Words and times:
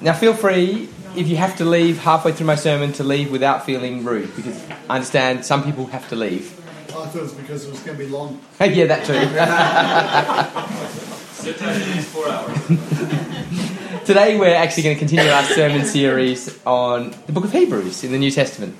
Now, 0.00 0.12
feel 0.12 0.34
free 0.34 0.88
if 1.16 1.28
you 1.28 1.36
have 1.36 1.56
to 1.56 1.64
leave 1.64 1.98
halfway 1.98 2.32
through 2.32 2.46
my 2.46 2.54
sermon 2.54 2.92
to 2.94 3.04
leave 3.04 3.30
without 3.30 3.64
feeling 3.64 4.04
rude, 4.04 4.34
because 4.36 4.62
I 4.88 4.96
understand 4.96 5.44
some 5.44 5.64
people 5.64 5.86
have 5.86 6.08
to 6.10 6.16
leave. 6.16 6.52
I 6.88 6.92
thought 6.92 7.14
it 7.14 7.22
was 7.22 7.34
because 7.34 7.66
it 7.66 7.70
was 7.70 7.80
going 7.80 7.98
to 7.98 8.04
be 8.04 8.10
long. 8.10 8.40
yeah, 8.60 8.86
that 8.86 9.04
too. 9.04 9.14
Sit 11.42 11.58
down 11.58 11.80
four 12.02 12.28
hours. 12.28 14.02
Today, 14.06 14.38
we're 14.38 14.54
actually 14.54 14.84
going 14.84 14.96
to 14.96 14.98
continue 14.98 15.30
our 15.30 15.44
sermon 15.44 15.84
series 15.84 16.58
on 16.66 17.14
the 17.26 17.32
book 17.32 17.44
of 17.44 17.52
Hebrews 17.52 18.04
in 18.04 18.12
the 18.12 18.18
New 18.18 18.30
Testament. 18.30 18.76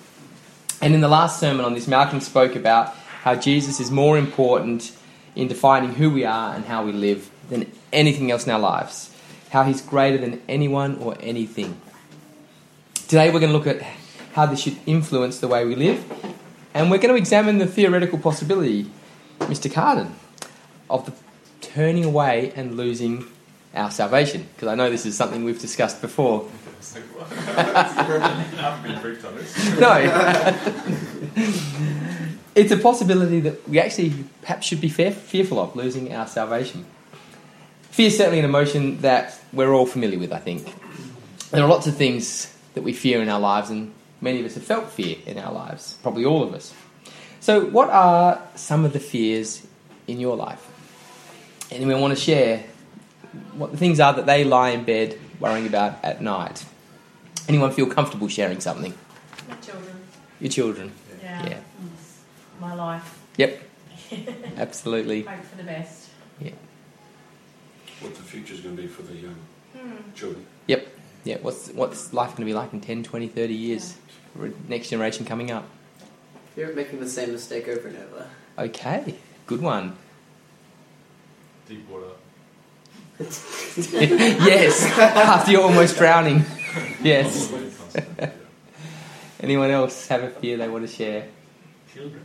And 0.80 0.94
in 0.94 1.00
the 1.00 1.08
last 1.08 1.40
sermon 1.40 1.64
on 1.64 1.74
this, 1.74 1.88
Malcolm 1.88 2.20
spoke 2.20 2.54
about 2.54 2.94
how 3.22 3.34
Jesus 3.34 3.80
is 3.80 3.90
more 3.90 4.18
important 4.18 4.92
in 5.34 5.48
defining 5.48 5.94
who 5.94 6.10
we 6.10 6.24
are 6.24 6.54
and 6.54 6.64
how 6.64 6.84
we 6.84 6.92
live 6.92 7.30
than 7.48 7.70
anything 7.92 8.30
else 8.30 8.46
in 8.46 8.52
our 8.52 8.60
lives. 8.60 9.10
How 9.57 9.64
he's 9.64 9.80
greater 9.80 10.18
than 10.18 10.43
anyone 10.50 10.98
or 10.98 11.16
anything. 11.18 11.80
Today, 13.09 13.30
we're 13.30 13.41
going 13.41 13.52
to 13.52 13.56
look 13.56 13.66
at 13.66 13.80
how 14.34 14.45
this 14.45 14.60
should 14.60 14.77
influence 14.84 15.38
the 15.38 15.48
way 15.48 15.64
we 15.64 15.74
live. 15.74 16.05
And 16.74 16.91
we're 16.91 16.98
going 16.98 17.14
to 17.14 17.16
examine 17.16 17.56
the 17.56 17.66
theoretical 17.66 18.19
possibility, 18.19 18.91
Mr. 19.38 19.73
Carden, 19.73 20.14
of 20.91 21.06
the 21.06 21.14
turning 21.62 22.05
away 22.05 22.52
and 22.55 22.77
losing 22.77 23.24
our 23.74 23.91
salvation. 23.91 24.47
Because 24.55 24.69
I 24.69 24.74
know 24.74 24.91
this 24.91 25.06
is 25.06 25.16
something 25.16 25.42
we've 25.42 25.59
discussed 25.59 26.02
before. 26.02 26.47
I've 27.56 28.83
been 28.83 29.00
briefed 29.00 29.25
on 29.25 29.36
this. 29.36 29.80
No. 29.80 29.95
it's 32.55 32.73
a 32.73 32.77
possibility 32.77 33.41
that 33.41 33.66
we 33.66 33.80
actually 33.80 34.12
perhaps 34.42 34.66
should 34.66 34.83
be 34.83 34.91
fearful 34.91 35.59
of 35.59 35.75
losing 35.75 36.14
our 36.14 36.27
salvation. 36.27 36.84
Fear 37.96 38.09
is 38.09 38.18
certainly 38.18 38.41
an 38.41 38.45
emotion 38.45 39.00
that 39.00 39.41
we're 39.55 39.73
all 39.73 39.86
familiar 39.86 40.18
with, 40.18 40.30
I 40.30 40.38
think. 40.38 40.70
There 41.50 41.62
are 41.62 41.66
lots 41.66 41.86
of 41.86 41.96
things 41.96 42.55
that 42.74 42.82
we 42.82 42.92
fear 42.92 43.22
in 43.22 43.30
our 43.30 43.41
lives, 43.41 43.70
and 43.70 43.95
many 44.20 44.38
of 44.38 44.45
us 44.45 44.52
have 44.52 44.64
felt 44.64 44.91
fear 44.91 45.16
in 45.25 45.39
our 45.39 45.50
lives, 45.50 45.97
probably 46.02 46.27
all 46.27 46.42
of 46.42 46.52
us. 46.52 46.74
So, 47.41 47.64
what 47.64 47.89
are 47.89 48.42
some 48.55 48.84
of 48.84 48.92
the 48.92 49.00
fears 49.00 49.67
in 50.06 50.20
your 50.20 50.36
life? 50.36 50.62
Anyone 51.70 52.02
want 52.02 52.14
to 52.14 52.20
share 52.20 52.64
what 53.55 53.72
the 53.72 53.78
things 53.78 53.98
are 53.98 54.12
that 54.12 54.27
they 54.27 54.44
lie 54.44 54.72
in 54.72 54.84
bed 54.84 55.19
worrying 55.41 55.67
about 55.67 56.05
at 56.05 56.20
night? 56.20 56.67
Anyone 57.48 57.72
feel 57.72 57.86
comfortable 57.86 58.28
sharing 58.28 58.61
something? 58.61 58.92
My 59.48 59.56
children. 59.56 59.97
Your 60.39 60.50
children. 60.50 60.92
Yeah. 61.22 61.47
Yeah. 61.48 61.61
My 62.61 62.74
life. 62.74 63.19
Yep, 63.39 63.62
absolutely. 64.58 65.22
Hope 65.22 65.42
for 65.44 65.56
the 65.56 65.62
best. 65.62 66.06
What 68.00 68.14
the 68.14 68.22
future 68.22 68.55
is 68.55 68.61
going 68.61 68.77
to 68.77 68.83
be 68.83 68.89
for 68.89 69.02
the 69.02 69.14
young 69.14 69.36
children. 70.14 70.47
Yep. 70.66 70.86
Yeah, 71.25 71.39
what's 71.42 71.69
what's 71.70 72.12
life 72.12 72.30
going 72.30 72.41
to 72.41 72.44
be 72.44 72.55
like 72.55 72.72
in 72.72 72.80
10, 72.80 73.02
20, 73.02 73.28
30 73.28 73.55
years? 73.55 73.97
For 74.36 74.50
Next 74.69 74.91
generation 74.91 75.25
coming 75.27 75.50
up. 75.50 75.69
You're 76.56 76.74
making 76.74 77.00
the 77.00 77.08
same 77.08 77.33
mistake 77.33 77.69
over 77.69 77.89
and 77.89 77.97
over. 77.97 78.27
Okay, 78.58 79.17
good 79.47 79.61
one. 79.61 79.97
Deep 81.69 81.89
water. 81.89 82.06
yes, 83.19 84.84
after 84.98 85.52
you're 85.52 85.62
almost 85.62 85.97
drowning. 85.97 86.44
Yes. 87.02 87.47
Very 87.47 87.70
constant, 87.70 88.06
yeah. 88.19 88.30
Anyone 89.41 89.70
else 89.70 90.08
have 90.08 90.22
a 90.22 90.28
fear 90.28 90.58
they 90.58 90.69
want 90.69 90.86
to 90.86 90.94
share? 90.94 91.27
Children. 91.94 92.24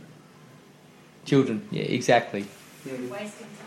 Children. 1.24 1.68
Yeah, 1.70 1.84
exactly. 1.84 2.44
Wasting 2.84 3.08
time. 3.10 3.61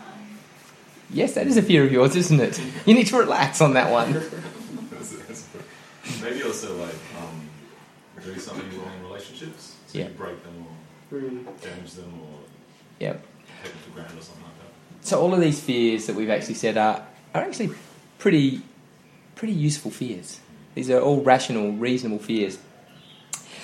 Yes, 1.10 1.34
that 1.34 1.46
is 1.46 1.56
a 1.56 1.62
fear 1.62 1.84
of 1.84 1.92
yours, 1.92 2.16
isn't 2.16 2.40
it? 2.40 2.60
You 2.84 2.94
need 2.94 3.06
to 3.08 3.18
relax 3.18 3.60
on 3.60 3.74
that 3.74 3.90
one. 3.92 4.12
That's- 4.14 5.10
that's- 5.12 5.48
Maybe 6.22 6.42
also 6.42 6.76
like 6.76 6.94
um, 7.18 7.48
doing 8.24 8.38
something 8.38 8.68
wrong 8.78 8.90
in 8.96 9.02
relationships. 9.04 9.74
So 9.88 9.98
Yeah. 9.98 10.04
you 10.08 10.10
break 10.14 10.42
them 10.42 10.66
or 11.12 11.52
damage 11.62 11.92
them 11.92 12.12
or 12.22 12.38
Yep. 13.00 13.22
take 13.62 13.72
them 13.72 13.80
for 13.84 13.90
granted 13.90 14.18
or 14.18 14.22
something 14.22 14.42
like 14.44 14.58
that. 14.58 15.06
So 15.06 15.20
all 15.20 15.32
of 15.34 15.40
these 15.40 15.60
fears 15.60 16.06
that 16.06 16.16
we've 16.16 16.30
actually 16.30 16.54
said 16.54 16.76
are, 16.76 17.06
are 17.34 17.42
actually 17.42 17.70
pretty 18.18 18.62
pretty 19.36 19.52
useful 19.54 19.90
fears. 19.90 20.40
These 20.74 20.90
are 20.90 21.00
all 21.00 21.20
rational, 21.20 21.72
reasonable 21.72 22.18
fears. 22.18 22.58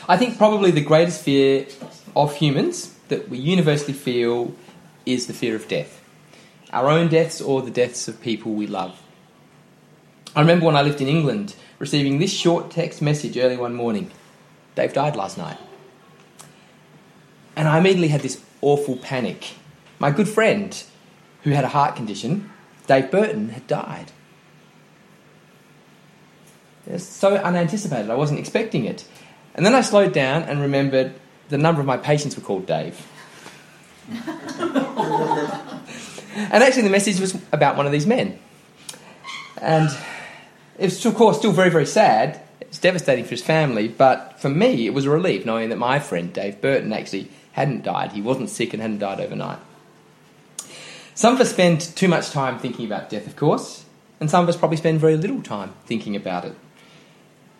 I 0.09 0.17
think 0.19 0.37
probably 0.37 0.71
the 0.71 0.83
greatest 0.83 1.23
fear 1.23 1.67
of 2.15 2.37
humans 2.37 2.95
that 3.09 3.29
we 3.31 3.39
universally 3.39 3.95
feel 3.95 4.53
is 5.07 5.27
the 5.29 5.33
fear 5.33 5.57
of 5.57 5.67
death. 5.69 6.02
Our 6.73 6.89
own 6.89 7.09
deaths 7.09 7.41
or 7.41 7.63
the 7.63 7.71
deaths 7.71 8.09
of 8.09 8.21
people 8.21 8.53
we 8.53 8.67
love. 8.67 9.01
I 10.35 10.41
remember 10.41 10.67
when 10.67 10.77
I 10.77 10.83
lived 10.83 11.01
in 11.01 11.09
England 11.09 11.55
receiving 11.79 12.19
this 12.19 12.33
short 12.33 12.71
text 12.71 13.03
message 13.03 13.37
early 13.37 13.57
one 13.57 13.75
morning. 13.75 14.11
Dave 14.75 14.95
died 14.95 15.17
last 15.17 15.37
night. 15.37 15.59
And 17.55 17.69
I 17.69 17.79
immediately 17.79 18.09
had 18.09 18.23
this 18.23 18.43
awful 18.63 18.97
panic. 18.97 19.55
My 19.99 20.11
good 20.11 20.29
friend, 20.29 20.83
who 21.43 21.51
had 21.51 21.65
a 21.65 21.69
heart 21.69 21.97
condition, 21.97 22.51
Dave 22.87 23.11
Burton, 23.11 23.51
had 23.51 23.67
died. 23.67 24.13
It 26.87 26.93
was 26.95 27.07
so 27.07 27.37
unanticipated, 27.37 28.11
I 28.11 28.15
wasn't 28.15 28.41
expecting 28.41 28.85
it. 28.87 29.05
And 29.55 29.67
then 29.67 29.75
I 29.75 29.83
slowed 29.83 30.13
down 30.13 30.45
and 30.45 30.61
remembered 30.61 31.15
the 31.49 31.59
number 31.59 31.81
of 31.81 31.87
my 31.87 31.99
patients 31.99 32.37
were 32.37 32.43
called 32.43 32.67
Dave. 32.67 33.07
And 36.51 36.63
actually, 36.63 36.83
the 36.83 36.91
message 36.91 37.21
was 37.21 37.37
about 37.53 37.77
one 37.77 37.87
of 37.87 37.93
these 37.93 38.07
men. 38.07 38.39
And 39.61 39.91
it 40.79 40.85
was, 40.85 41.05
of 41.07 41.15
course, 41.15 41.39
still 41.39 41.53
very, 41.53 41.71
very 41.71 41.87
sad. 41.87 42.41
It's 42.61 42.79
devastating 42.79 43.25
for 43.25 43.31
his 43.31 43.43
family, 43.43 43.89
but 43.89 44.41
for 44.41 44.49
me, 44.49 44.87
it 44.87 44.95
was 44.95 45.05
a 45.05 45.11
relief 45.11 45.45
knowing 45.45 45.69
that 45.69 45.77
my 45.77 45.99
friend, 45.99 46.33
Dave 46.33 46.61
Burton, 46.61 46.93
actually 46.93 47.29
hadn't 47.53 47.85
died. 47.85 48.13
He 48.13 48.23
wasn't 48.23 48.49
sick 48.49 48.73
and 48.73 48.81
hadn't 48.81 48.99
died 48.99 49.21
overnight. 49.21 49.59
Some 51.15 51.35
of 51.35 51.41
us 51.41 51.51
spend 51.51 51.81
too 51.81 52.09
much 52.09 52.31
time 52.31 52.59
thinking 52.59 52.87
about 52.87 53.11
death, 53.11 53.27
of 53.27 53.37
course, 53.37 53.85
and 54.19 54.31
some 54.31 54.43
of 54.43 54.49
us 54.49 54.57
probably 54.57 54.79
spend 54.79 55.01
very 55.01 55.17
little 55.17 55.43
time 55.43 55.75
thinking 55.85 56.17
about 56.17 56.47
it. 56.47 56.55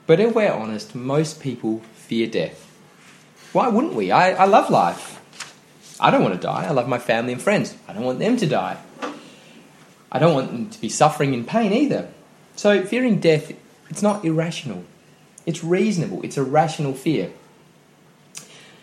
But 0.07 0.19
if 0.19 0.35
we're 0.35 0.51
honest, 0.51 0.95
most 0.95 1.41
people 1.41 1.81
fear 1.95 2.27
death. 2.27 2.69
Why 3.53 3.69
wouldn't 3.69 3.95
we? 3.95 4.11
I, 4.11 4.33
I 4.33 4.45
love 4.47 4.71
life. 4.71 5.22
I 6.03 6.11
don't 6.11 6.23
want 6.23 6.35
to 6.35 6.41
die. 6.41 6.67
I 6.67 6.73
love 6.73 6.89
my 6.89 6.99
family 6.99 7.33
and 7.33 7.41
friends. 7.41 7.77
I 7.87 7.93
don't 7.93 8.03
want 8.03 8.19
them 8.19 8.37
to 8.37 8.47
die. 8.47 8.77
I 10.11 10.19
don't 10.19 10.35
want 10.35 10.51
them 10.51 10.69
to 10.69 10.81
be 10.81 10.89
suffering 10.89 11.33
in 11.33 11.45
pain 11.45 11.73
either. 11.73 12.09
So 12.57 12.85
fearing 12.85 13.21
death, 13.21 13.53
it's 13.89 14.03
not 14.03 14.25
irrational. 14.25 14.83
It's 15.47 15.63
reasonable. 15.63 16.21
It's 16.25 16.37
a 16.37 16.43
rational 16.43 16.93
fear. 16.93 17.31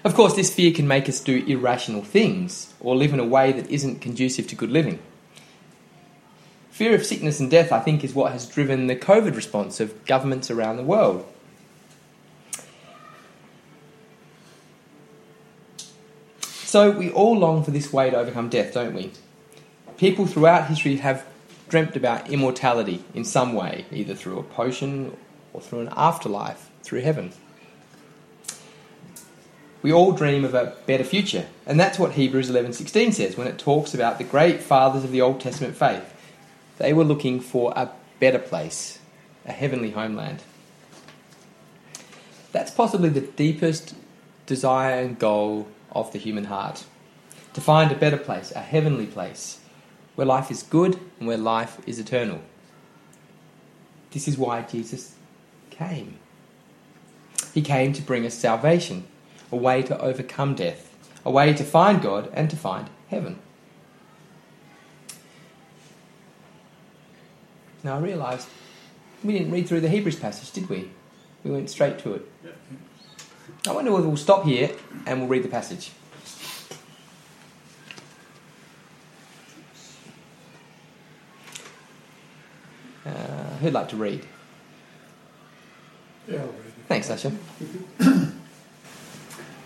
Of 0.05 0.15
course, 0.15 0.33
this 0.33 0.53
fear 0.53 0.71
can 0.71 0.87
make 0.87 1.09
us 1.09 1.19
do 1.19 1.43
irrational 1.45 2.03
things 2.03 2.73
or 2.79 2.95
live 2.95 3.13
in 3.13 3.19
a 3.19 3.25
way 3.25 3.51
that 3.51 3.69
isn't 3.69 3.99
conducive 3.99 4.47
to 4.47 4.55
good 4.55 4.71
living. 4.71 4.99
Fear 6.71 6.95
of 6.95 7.05
sickness 7.05 7.41
and 7.41 7.51
death, 7.51 7.73
I 7.73 7.81
think, 7.81 8.05
is 8.05 8.13
what 8.13 8.31
has 8.31 8.47
driven 8.47 8.87
the 8.87 8.95
COVID 8.95 9.35
response 9.35 9.81
of 9.81 10.05
governments 10.05 10.49
around 10.49 10.77
the 10.77 10.83
world. 10.83 11.25
So, 16.69 16.91
we 16.91 17.09
all 17.09 17.35
long 17.35 17.63
for 17.63 17.71
this 17.71 17.91
way 17.91 18.11
to 18.11 18.15
overcome 18.15 18.47
death, 18.47 18.75
don't 18.75 18.93
we? 18.93 19.09
People 19.97 20.27
throughout 20.27 20.67
history 20.67 20.97
have 20.97 21.25
dreamt 21.67 21.95
about 21.95 22.29
immortality 22.29 23.03
in 23.15 23.25
some 23.25 23.53
way, 23.53 23.85
either 23.91 24.13
through 24.13 24.37
a 24.37 24.43
potion 24.43 25.17
or 25.51 25.61
through 25.61 25.79
an 25.79 25.89
afterlife, 25.97 26.69
through 26.83 27.01
heaven. 27.01 27.33
We 29.81 29.91
all 29.91 30.11
dream 30.11 30.45
of 30.45 30.53
a 30.53 30.75
better 30.85 31.03
future, 31.03 31.47
and 31.65 31.79
that's 31.79 31.97
what 31.97 32.11
Hebrews 32.11 32.51
11:16 32.51 33.13
says 33.13 33.35
when 33.35 33.47
it 33.47 33.57
talks 33.57 33.95
about 33.95 34.19
the 34.19 34.23
great 34.23 34.61
fathers 34.61 35.03
of 35.03 35.11
the 35.11 35.21
Old 35.21 35.41
Testament 35.41 35.75
faith. 35.75 36.13
They 36.77 36.93
were 36.93 37.03
looking 37.03 37.39
for 37.39 37.73
a 37.75 37.89
better 38.19 38.37
place, 38.37 38.99
a 39.43 39.53
heavenly 39.53 39.89
homeland. 39.89 40.43
That's 42.51 42.69
possibly 42.69 43.09
the 43.09 43.21
deepest 43.21 43.95
desire 44.45 44.99
and 44.99 45.17
goal 45.17 45.67
of 45.91 46.11
the 46.11 46.19
human 46.19 46.45
heart. 46.45 46.85
To 47.53 47.61
find 47.61 47.91
a 47.91 47.95
better 47.95 48.17
place, 48.17 48.51
a 48.51 48.59
heavenly 48.59 49.07
place, 49.07 49.59
where 50.15 50.27
life 50.27 50.51
is 50.51 50.63
good 50.63 50.99
and 51.19 51.27
where 51.27 51.37
life 51.37 51.79
is 51.87 51.99
eternal. 51.99 52.41
This 54.11 54.27
is 54.27 54.37
why 54.37 54.61
Jesus 54.63 55.15
came. 55.69 56.19
He 57.53 57.61
came 57.61 57.93
to 57.93 58.01
bring 58.01 58.25
us 58.25 58.33
salvation, 58.33 59.05
a 59.51 59.55
way 59.55 59.81
to 59.83 59.99
overcome 59.99 60.55
death, 60.55 60.95
a 61.25 61.31
way 61.31 61.53
to 61.53 61.63
find 61.63 62.01
God 62.01 62.29
and 62.33 62.49
to 62.49 62.55
find 62.55 62.89
heaven. 63.09 63.39
Now 67.83 67.95
I 67.95 67.99
realised 67.99 68.47
we 69.23 69.33
didn't 69.33 69.51
read 69.51 69.67
through 69.67 69.81
the 69.81 69.89
Hebrews 69.89 70.17
passage, 70.17 70.51
did 70.51 70.69
we? 70.69 70.91
We 71.43 71.51
went 71.51 71.69
straight 71.69 71.99
to 71.99 72.13
it. 72.13 72.29
I 73.67 73.71
wonder 73.71 73.91
whether 73.91 74.07
we'll 74.07 74.17
stop 74.17 74.45
here 74.45 74.71
and 75.05 75.19
we'll 75.19 75.29
read 75.29 75.43
the 75.43 75.49
passage. 75.49 75.91
Uh, 83.05 83.09
who'd 83.61 83.73
like 83.73 83.89
to 83.89 83.95
read? 83.95 84.25
Yeah, 86.27 86.41
I'll 86.41 86.47
read. 86.47 86.73
Thanks, 86.87 87.07
Sasha. 87.07 87.31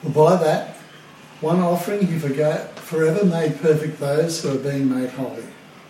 Well, 0.03 0.31
by 0.37 0.43
that, 0.43 0.75
one 1.39 1.61
offering 1.61 2.05
he 2.05 2.19
forgot, 2.19 2.77
forever 2.77 3.25
made 3.25 3.61
perfect 3.61 3.99
those 3.99 4.41
who 4.41 4.53
are 4.53 4.57
being 4.57 4.89
made 4.89 5.11
holy. 5.11 5.45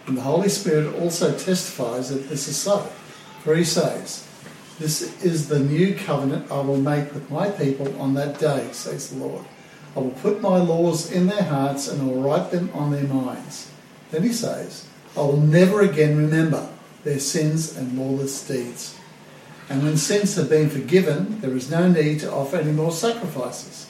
And 0.05 0.15
the 0.15 0.21
Holy 0.21 0.49
Spirit 0.49 0.93
also 1.01 1.31
testifies 1.31 2.09
that 2.09 2.29
this 2.29 2.47
is 2.47 2.55
so. 2.55 2.81
For 3.43 3.55
he 3.55 3.63
says, 3.63 4.27
This 4.79 5.23
is 5.23 5.49
the 5.49 5.59
new 5.59 5.95
covenant 5.95 6.51
I 6.51 6.61
will 6.61 6.77
make 6.77 7.13
with 7.13 7.29
my 7.29 7.49
people 7.49 7.99
on 8.01 8.15
that 8.15 8.39
day, 8.39 8.69
says 8.71 9.09
the 9.09 9.17
Lord. 9.17 9.45
I 9.95 9.99
will 9.99 10.11
put 10.11 10.41
my 10.41 10.57
laws 10.57 11.11
in 11.11 11.27
their 11.27 11.43
hearts 11.43 11.87
and 11.87 12.01
I 12.01 12.05
will 12.05 12.23
write 12.23 12.49
them 12.49 12.71
on 12.73 12.91
their 12.91 13.03
minds. 13.03 13.69
Then 14.09 14.23
he 14.23 14.33
says, 14.33 14.87
I 15.15 15.21
will 15.21 15.37
never 15.37 15.81
again 15.81 16.17
remember 16.17 16.69
their 17.03 17.19
sins 17.19 17.77
and 17.77 17.97
lawless 17.97 18.47
deeds. 18.47 18.97
And 19.69 19.83
when 19.83 19.97
sins 19.97 20.35
have 20.35 20.49
been 20.49 20.69
forgiven, 20.69 21.39
there 21.41 21.55
is 21.55 21.69
no 21.69 21.87
need 21.87 22.19
to 22.21 22.31
offer 22.31 22.57
any 22.57 22.71
more 22.71 22.91
sacrifices. 22.91 23.89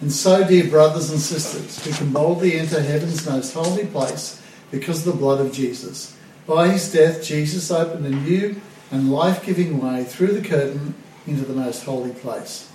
And 0.00 0.12
so, 0.12 0.46
dear 0.46 0.68
brothers 0.68 1.10
and 1.10 1.20
sisters, 1.20 1.84
we 1.84 1.92
can 1.92 2.12
boldly 2.12 2.58
enter 2.58 2.80
heaven's 2.80 3.26
most 3.28 3.52
holy 3.52 3.86
place 3.86 4.40
because 4.70 5.06
of 5.06 5.12
the 5.12 5.18
blood 5.18 5.44
of 5.44 5.52
Jesus. 5.52 6.16
By 6.46 6.68
his 6.68 6.90
death, 6.92 7.22
Jesus 7.22 7.70
opened 7.70 8.06
a 8.06 8.10
new 8.10 8.60
and 8.90 9.12
life 9.12 9.44
giving 9.44 9.80
way 9.80 10.04
through 10.04 10.32
the 10.32 10.46
curtain 10.46 10.94
into 11.26 11.44
the 11.44 11.52
most 11.52 11.84
holy 11.84 12.12
place. 12.12 12.70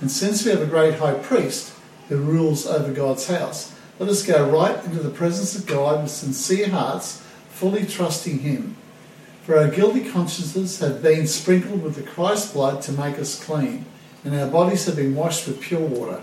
And 0.00 0.10
since 0.10 0.44
we 0.44 0.50
have 0.50 0.62
a 0.62 0.66
great 0.66 0.94
high 0.94 1.14
priest 1.14 1.72
who 2.08 2.18
rules 2.18 2.66
over 2.66 2.92
God's 2.92 3.28
house, 3.28 3.72
let 3.98 4.08
us 4.08 4.26
go 4.26 4.48
right 4.48 4.84
into 4.84 4.98
the 4.98 5.10
presence 5.10 5.54
of 5.56 5.66
God 5.66 6.02
with 6.02 6.10
sincere 6.10 6.70
hearts, 6.70 7.22
fully 7.50 7.86
trusting 7.86 8.40
him. 8.40 8.76
For 9.44 9.56
our 9.56 9.68
guilty 9.68 10.08
consciences 10.08 10.80
have 10.80 11.02
been 11.02 11.26
sprinkled 11.26 11.82
with 11.82 11.94
the 11.94 12.02
Christ 12.02 12.52
blood 12.52 12.82
to 12.82 12.92
make 12.92 13.18
us 13.18 13.42
clean, 13.42 13.86
and 14.24 14.34
our 14.34 14.48
bodies 14.48 14.86
have 14.86 14.96
been 14.96 15.14
washed 15.14 15.46
with 15.46 15.60
pure 15.60 15.80
water. 15.80 16.22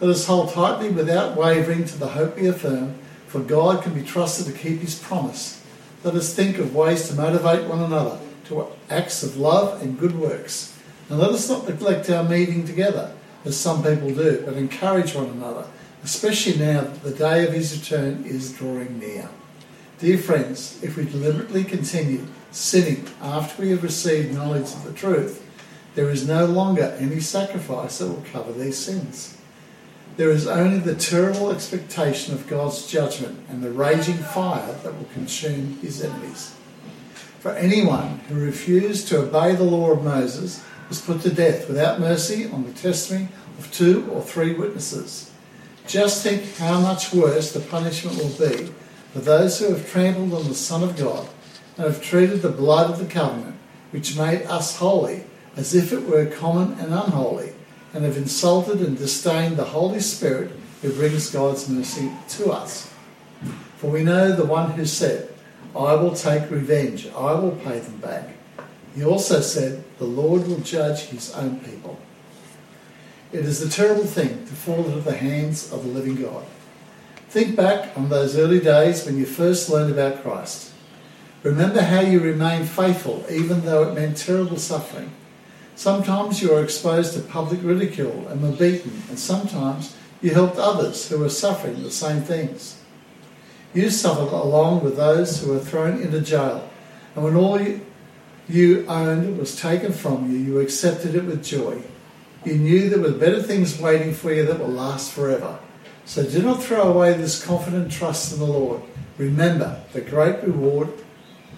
Let 0.00 0.10
us 0.10 0.26
hold 0.26 0.52
tightly 0.52 0.90
without 0.90 1.36
wavering 1.36 1.84
to 1.84 1.98
the 1.98 2.08
hope 2.08 2.36
we 2.36 2.48
affirm, 2.48 2.94
for 3.26 3.40
God 3.40 3.82
can 3.82 3.94
be 3.94 4.02
trusted 4.02 4.46
to 4.46 4.52
keep 4.52 4.80
his 4.80 4.98
promise. 4.98 5.61
Let 6.04 6.14
us 6.14 6.34
think 6.34 6.58
of 6.58 6.74
ways 6.74 7.08
to 7.08 7.14
motivate 7.14 7.68
one 7.68 7.80
another 7.80 8.18
to 8.46 8.66
acts 8.90 9.22
of 9.22 9.36
love 9.36 9.80
and 9.82 9.98
good 9.98 10.18
works. 10.18 10.76
And 11.08 11.18
let 11.18 11.30
us 11.30 11.48
not 11.48 11.68
neglect 11.68 12.10
our 12.10 12.24
meeting 12.24 12.66
together, 12.66 13.14
as 13.44 13.56
some 13.56 13.84
people 13.84 14.08
do, 14.12 14.42
but 14.44 14.54
encourage 14.54 15.14
one 15.14 15.28
another, 15.28 15.66
especially 16.02 16.58
now 16.58 16.80
that 16.80 17.02
the 17.04 17.12
day 17.12 17.46
of 17.46 17.52
his 17.52 17.78
return 17.78 18.24
is 18.24 18.52
drawing 18.52 18.98
near. 18.98 19.28
Dear 20.00 20.18
friends, 20.18 20.82
if 20.82 20.96
we 20.96 21.04
deliberately 21.04 21.62
continue 21.62 22.26
sinning 22.50 23.06
after 23.20 23.62
we 23.62 23.70
have 23.70 23.84
received 23.84 24.34
knowledge 24.34 24.72
of 24.72 24.82
the 24.82 24.92
truth, 24.92 25.46
there 25.94 26.10
is 26.10 26.26
no 26.26 26.46
longer 26.46 26.96
any 26.98 27.20
sacrifice 27.20 27.98
that 27.98 28.08
will 28.08 28.24
cover 28.32 28.52
these 28.52 28.78
sins. 28.78 29.36
There 30.16 30.30
is 30.30 30.46
only 30.46 30.78
the 30.78 30.94
terrible 30.94 31.50
expectation 31.50 32.34
of 32.34 32.46
God's 32.46 32.86
judgment 32.86 33.46
and 33.48 33.62
the 33.62 33.70
raging 33.70 34.18
fire 34.18 34.74
that 34.82 34.94
will 34.94 35.08
consume 35.14 35.78
his 35.78 36.02
enemies. 36.02 36.54
For 37.38 37.52
anyone 37.52 38.20
who 38.28 38.34
refused 38.34 39.08
to 39.08 39.22
obey 39.22 39.54
the 39.54 39.64
law 39.64 39.90
of 39.90 40.04
Moses 40.04 40.62
was 40.88 41.00
put 41.00 41.22
to 41.22 41.30
death 41.30 41.66
without 41.66 41.98
mercy 41.98 42.46
on 42.50 42.64
the 42.64 42.72
testimony 42.72 43.28
of 43.58 43.72
two 43.72 44.06
or 44.12 44.20
three 44.20 44.52
witnesses. 44.52 45.30
Just 45.86 46.22
think 46.22 46.56
how 46.56 46.78
much 46.78 47.14
worse 47.14 47.52
the 47.52 47.60
punishment 47.60 48.18
will 48.18 48.48
be 48.48 48.70
for 49.12 49.20
those 49.20 49.58
who 49.58 49.72
have 49.72 49.90
trampled 49.90 50.34
on 50.34 50.46
the 50.46 50.54
Son 50.54 50.82
of 50.82 50.96
God 50.96 51.26
and 51.76 51.86
have 51.86 52.02
treated 52.02 52.42
the 52.42 52.50
blood 52.50 52.90
of 52.90 52.98
the 52.98 53.06
covenant, 53.06 53.56
which 53.90 54.16
made 54.16 54.42
us 54.42 54.76
holy, 54.76 55.24
as 55.56 55.74
if 55.74 55.92
it 55.92 56.06
were 56.06 56.26
common 56.26 56.78
and 56.78 56.92
unholy, 56.92 57.52
and 57.92 58.04
have 58.04 58.16
insulted 58.16 58.80
and 58.80 58.96
disdained 58.96 59.56
the 59.56 59.64
Holy 59.64 60.00
Spirit 60.00 60.50
who 60.80 60.92
brings 60.92 61.30
God's 61.30 61.68
mercy 61.68 62.10
to 62.30 62.50
us. 62.50 62.92
For 63.76 63.90
we 63.90 64.02
know 64.02 64.32
the 64.32 64.44
one 64.44 64.72
who 64.72 64.86
said, 64.86 65.28
I 65.74 65.94
will 65.94 66.14
take 66.14 66.50
revenge, 66.50 67.08
I 67.08 67.32
will 67.32 67.56
pay 67.64 67.78
them 67.78 67.96
back. 67.96 68.30
He 68.94 69.04
also 69.04 69.40
said, 69.40 69.84
The 69.98 70.04
Lord 70.04 70.46
will 70.46 70.60
judge 70.60 71.02
his 71.04 71.32
own 71.34 71.60
people. 71.60 71.98
It 73.32 73.46
is 73.46 73.62
a 73.62 73.70
terrible 73.70 74.04
thing 74.04 74.46
to 74.46 74.52
fall 74.52 74.84
into 74.84 75.00
the 75.00 75.16
hands 75.16 75.72
of 75.72 75.84
the 75.84 75.90
living 75.90 76.16
God. 76.16 76.44
Think 77.30 77.56
back 77.56 77.96
on 77.96 78.10
those 78.10 78.36
early 78.36 78.60
days 78.60 79.06
when 79.06 79.16
you 79.16 79.24
first 79.24 79.70
learned 79.70 79.90
about 79.90 80.22
Christ. 80.22 80.72
Remember 81.42 81.80
how 81.80 82.00
you 82.00 82.20
remained 82.20 82.68
faithful 82.68 83.24
even 83.30 83.64
though 83.64 83.84
it 83.84 83.94
meant 83.94 84.18
terrible 84.18 84.58
suffering. 84.58 85.10
Sometimes 85.82 86.40
you 86.40 86.50
were 86.50 86.62
exposed 86.62 87.12
to 87.14 87.20
public 87.20 87.58
ridicule 87.64 88.28
and 88.28 88.40
were 88.40 88.52
beaten, 88.52 89.02
and 89.08 89.18
sometimes 89.18 89.96
you 90.20 90.32
helped 90.32 90.56
others 90.56 91.08
who 91.08 91.18
were 91.18 91.28
suffering 91.28 91.82
the 91.82 91.90
same 91.90 92.22
things. 92.22 92.80
You 93.74 93.90
suffered 93.90 94.32
along 94.32 94.84
with 94.84 94.94
those 94.94 95.42
who 95.42 95.50
were 95.50 95.58
thrown 95.58 96.00
into 96.00 96.20
jail, 96.20 96.70
and 97.16 97.24
when 97.24 97.34
all 97.34 97.60
you, 97.60 97.84
you 98.48 98.86
owned 98.86 99.36
was 99.36 99.60
taken 99.60 99.92
from 99.92 100.30
you, 100.30 100.38
you 100.38 100.60
accepted 100.60 101.16
it 101.16 101.24
with 101.24 101.42
joy. 101.42 101.82
You 102.44 102.58
knew 102.58 102.88
there 102.88 103.00
were 103.00 103.10
better 103.10 103.42
things 103.42 103.80
waiting 103.80 104.14
for 104.14 104.32
you 104.32 104.46
that 104.46 104.60
will 104.60 104.68
last 104.68 105.10
forever. 105.10 105.58
So 106.04 106.24
do 106.24 106.44
not 106.44 106.62
throw 106.62 106.92
away 106.92 107.14
this 107.14 107.44
confident 107.44 107.90
trust 107.90 108.32
in 108.32 108.38
the 108.38 108.44
Lord. 108.44 108.82
Remember 109.18 109.82
the 109.92 110.00
great 110.00 110.44
reward 110.44 110.92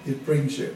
it 0.06 0.24
brings 0.24 0.58
you. 0.58 0.74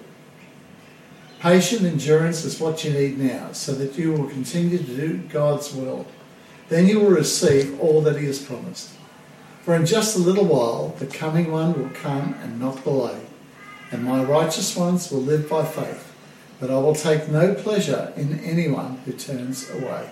Patient 1.40 1.82
endurance 1.82 2.44
is 2.44 2.58
what 2.58 2.82
you 2.84 2.92
need 2.92 3.18
now, 3.18 3.52
so 3.52 3.72
that 3.72 3.96
you 3.96 4.12
will 4.12 4.28
continue 4.28 4.78
to 4.78 4.84
do 4.84 5.18
God's 5.28 5.72
will. 5.72 6.04
Then 6.68 6.88
you 6.88 6.98
will 6.98 7.10
receive 7.10 7.78
all 7.80 8.02
that 8.02 8.18
He 8.18 8.26
has 8.26 8.42
promised. 8.42 8.90
For 9.62 9.76
in 9.76 9.86
just 9.86 10.16
a 10.16 10.20
little 10.20 10.46
while 10.46 10.96
the 10.98 11.06
coming 11.06 11.52
one 11.52 11.80
will 11.80 11.90
come 11.90 12.34
and 12.42 12.58
not 12.58 12.82
delay, 12.82 13.20
and 13.92 14.04
my 14.04 14.22
righteous 14.22 14.76
ones 14.76 15.10
will 15.12 15.20
live 15.20 15.48
by 15.48 15.64
faith. 15.64 16.12
But 16.58 16.70
I 16.70 16.78
will 16.78 16.94
take 16.94 17.28
no 17.28 17.54
pleasure 17.54 18.12
in 18.16 18.40
anyone 18.40 18.98
who 19.04 19.12
turns 19.12 19.70
away. 19.70 20.10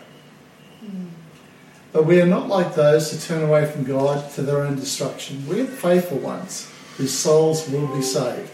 But 1.92 2.06
we 2.06 2.20
are 2.20 2.26
not 2.26 2.48
like 2.48 2.74
those 2.74 3.10
who 3.10 3.18
turn 3.18 3.42
away 3.42 3.66
from 3.66 3.82
God 3.82 4.30
to 4.32 4.42
their 4.42 4.60
own 4.60 4.76
destruction. 4.76 5.44
We 5.48 5.62
are 5.62 5.64
the 5.64 5.72
faithful 5.72 6.18
ones 6.18 6.70
whose 6.98 7.12
souls 7.12 7.68
will 7.68 7.88
be 7.96 8.02
saved. 8.02 8.50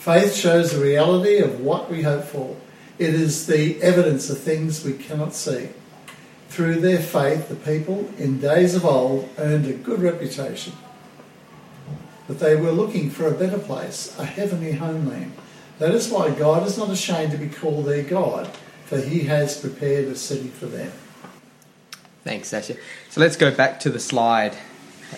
Faith 0.00 0.34
shows 0.34 0.72
the 0.72 0.80
reality 0.80 1.40
of 1.40 1.60
what 1.60 1.90
we 1.90 2.00
hope 2.00 2.24
for. 2.24 2.56
It 2.98 3.10
is 3.10 3.46
the 3.46 3.82
evidence 3.82 4.30
of 4.30 4.38
things 4.38 4.82
we 4.82 4.94
cannot 4.94 5.34
see. 5.34 5.68
Through 6.48 6.76
their 6.76 7.00
faith, 7.00 7.50
the 7.50 7.54
people 7.54 8.10
in 8.16 8.40
days 8.40 8.74
of 8.74 8.86
old 8.86 9.28
earned 9.36 9.66
a 9.66 9.74
good 9.74 10.00
reputation. 10.00 10.72
But 12.26 12.38
they 12.38 12.56
were 12.56 12.70
looking 12.72 13.10
for 13.10 13.28
a 13.28 13.32
better 13.32 13.58
place, 13.58 14.18
a 14.18 14.24
heavenly 14.24 14.72
homeland. 14.72 15.34
That 15.78 15.90
is 15.90 16.08
why 16.08 16.30
God 16.30 16.66
is 16.66 16.78
not 16.78 16.88
ashamed 16.88 17.32
to 17.32 17.38
be 17.38 17.50
called 17.50 17.84
their 17.84 18.02
God, 18.02 18.46
for 18.86 18.98
he 18.98 19.24
has 19.24 19.60
prepared 19.60 20.06
a 20.06 20.16
city 20.16 20.48
for 20.48 20.64
them. 20.64 20.92
Thanks, 22.24 22.48
Sasha. 22.48 22.76
So 23.10 23.20
let's 23.20 23.36
go 23.36 23.50
back 23.50 23.80
to 23.80 23.90
the 23.90 24.00
slide, 24.00 24.56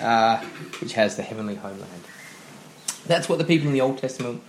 uh, 0.01 0.39
which 0.81 0.95
has 0.95 1.15
the 1.15 1.23
heavenly 1.23 1.55
homeland. 1.55 2.03
That's 3.07 3.29
what 3.29 3.39
the 3.39 3.45
people 3.45 3.69
in 3.69 3.75
the 3.75 3.81
Old 3.81 3.99
Testament 3.99 4.43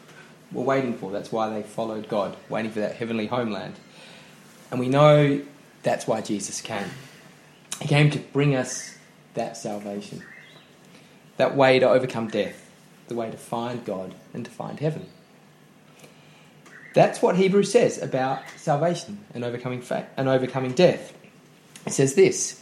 were 0.53 0.63
waiting 0.63 0.97
for. 0.97 1.11
That's 1.11 1.31
why 1.31 1.49
they 1.49 1.63
followed 1.63 2.07
God, 2.07 2.37
waiting 2.49 2.71
for 2.71 2.79
that 2.79 2.95
heavenly 2.95 3.27
homeland. 3.27 3.75
And 4.71 4.79
we 4.79 4.89
know 4.89 5.41
that's 5.83 6.07
why 6.07 6.21
Jesus 6.21 6.61
came. 6.61 6.89
He 7.81 7.87
came 7.87 8.09
to 8.11 8.19
bring 8.19 8.55
us 8.55 8.97
that 9.33 9.57
salvation, 9.57 10.23
that 11.37 11.55
way 11.55 11.79
to 11.79 11.89
overcome 11.89 12.27
death, 12.27 12.69
the 13.07 13.15
way 13.15 13.29
to 13.29 13.37
find 13.37 13.83
God 13.83 14.13
and 14.33 14.45
to 14.45 14.51
find 14.51 14.79
heaven. 14.79 15.07
That's 16.93 17.21
what 17.21 17.35
Hebrews 17.35 17.71
says 17.71 18.01
about 18.01 18.41
salvation 18.55 19.25
and 19.33 19.43
overcoming 19.43 19.81
fa- 19.81 20.07
and 20.15 20.29
overcoming 20.29 20.73
death. 20.73 21.13
It 21.85 21.93
says 21.93 22.13
this: 22.13 22.61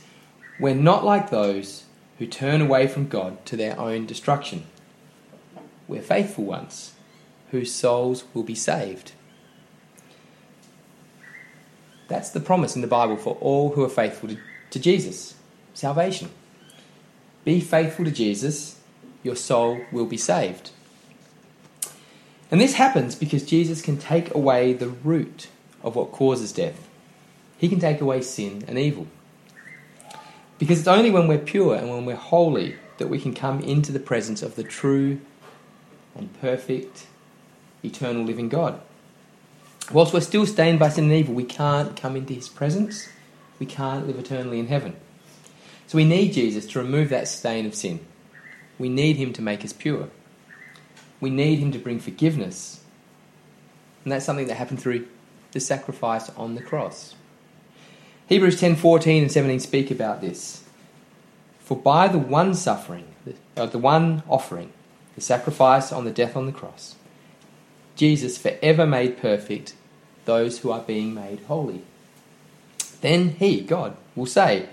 "We're 0.59 0.73
not 0.73 1.03
like 1.03 1.29
those 1.29 1.83
who 2.17 2.27
turn 2.27 2.61
away 2.61 2.87
from 2.87 3.07
God 3.07 3.43
to 3.47 3.57
their 3.57 3.77
own 3.79 4.05
destruction. 4.05 4.63
We're 5.87 6.01
faithful 6.01 6.45
ones, 6.45 6.93
whose 7.51 7.71
souls 7.71 8.23
will 8.33 8.43
be 8.43 8.55
saved." 8.55 9.11
That's 12.07 12.29
the 12.29 12.41
promise 12.41 12.75
in 12.75 12.81
the 12.81 12.87
Bible 12.87 13.15
for 13.15 13.37
all 13.39 13.71
who 13.71 13.83
are 13.83 13.89
faithful 13.89 14.29
to, 14.69 14.79
Jesus 14.79 15.35
salvation. 15.73 16.29
Be 17.45 17.61
faithful 17.61 18.05
to 18.05 18.11
Jesus, 18.11 18.75
your 19.23 19.35
soul 19.35 19.79
will 19.91 20.05
be 20.05 20.17
saved. 20.17 20.71
And 22.51 22.59
this 22.59 22.73
happens 22.73 23.15
because 23.15 23.43
Jesus 23.43 23.81
can 23.81 23.97
take 23.97 24.33
away 24.35 24.73
the 24.73 24.89
root 24.89 25.47
of 25.81 25.95
what 25.95 26.11
causes 26.11 26.51
death. 26.51 26.87
He 27.57 27.69
can 27.69 27.79
take 27.79 28.01
away 28.01 28.21
sin 28.21 28.65
and 28.67 28.77
evil. 28.77 29.07
Because 30.59 30.79
it's 30.79 30.87
only 30.87 31.09
when 31.09 31.27
we're 31.27 31.37
pure 31.37 31.75
and 31.75 31.89
when 31.89 32.05
we're 32.05 32.15
holy 32.15 32.75
that 32.97 33.07
we 33.07 33.19
can 33.19 33.33
come 33.33 33.61
into 33.61 33.91
the 33.91 33.99
presence 33.99 34.43
of 34.43 34.55
the 34.55 34.63
true 34.63 35.21
and 36.13 36.39
perfect, 36.41 37.07
eternal 37.83 38.23
living 38.23 38.49
God. 38.49 38.79
Whilst 39.91 40.13
we're 40.13 40.21
still 40.21 40.45
stained 40.45 40.79
by 40.79 40.89
sin 40.89 41.05
and 41.05 41.13
evil, 41.13 41.33
we 41.33 41.43
can't 41.43 41.95
come 41.95 42.15
into 42.15 42.33
his 42.33 42.47
presence. 42.47 43.09
We 43.59 43.65
can't 43.65 44.07
live 44.07 44.17
eternally 44.17 44.59
in 44.59 44.67
heaven. 44.67 44.95
So 45.87 45.97
we 45.97 46.05
need 46.05 46.33
Jesus 46.33 46.65
to 46.67 46.79
remove 46.79 47.09
that 47.09 47.27
stain 47.27 47.65
of 47.65 47.75
sin. 47.75 47.99
We 48.79 48.87
need 48.87 49.17
him 49.17 49.33
to 49.33 49.41
make 49.41 49.65
us 49.65 49.73
pure. 49.73 50.09
We 51.19 51.29
need 51.29 51.59
him 51.59 51.71
to 51.73 51.79
bring 51.79 51.99
forgiveness. 51.99 52.81
And 54.03 54.11
that's 54.11 54.25
something 54.25 54.47
that 54.47 54.55
happened 54.55 54.79
through 54.79 55.07
the 55.51 55.59
sacrifice 55.59 56.29
on 56.31 56.55
the 56.55 56.61
cross. 56.61 57.15
Hebrews 58.27 58.59
10:14 58.59 59.23
and 59.23 59.31
17 59.31 59.59
speak 59.59 59.91
about 59.91 60.21
this. 60.21 60.63
For 61.59 61.75
by 61.75 62.07
the 62.07 62.17
one 62.17 62.55
suffering, 62.55 63.05
the, 63.25 63.35
uh, 63.61 63.65
the 63.65 63.77
one 63.77 64.23
offering, 64.29 64.71
the 65.15 65.21
sacrifice 65.21 65.91
on 65.91 66.05
the 66.05 66.11
death 66.11 66.35
on 66.35 66.45
the 66.45 66.51
cross, 66.51 66.95
Jesus 68.01 68.35
forever 68.35 68.87
made 68.87 69.19
perfect 69.19 69.75
those 70.25 70.57
who 70.57 70.71
are 70.71 70.81
being 70.81 71.13
made 71.13 71.39
holy. 71.41 71.83
Then 73.01 73.29
he, 73.29 73.61
God, 73.61 73.95
will 74.15 74.25
say, 74.25 74.67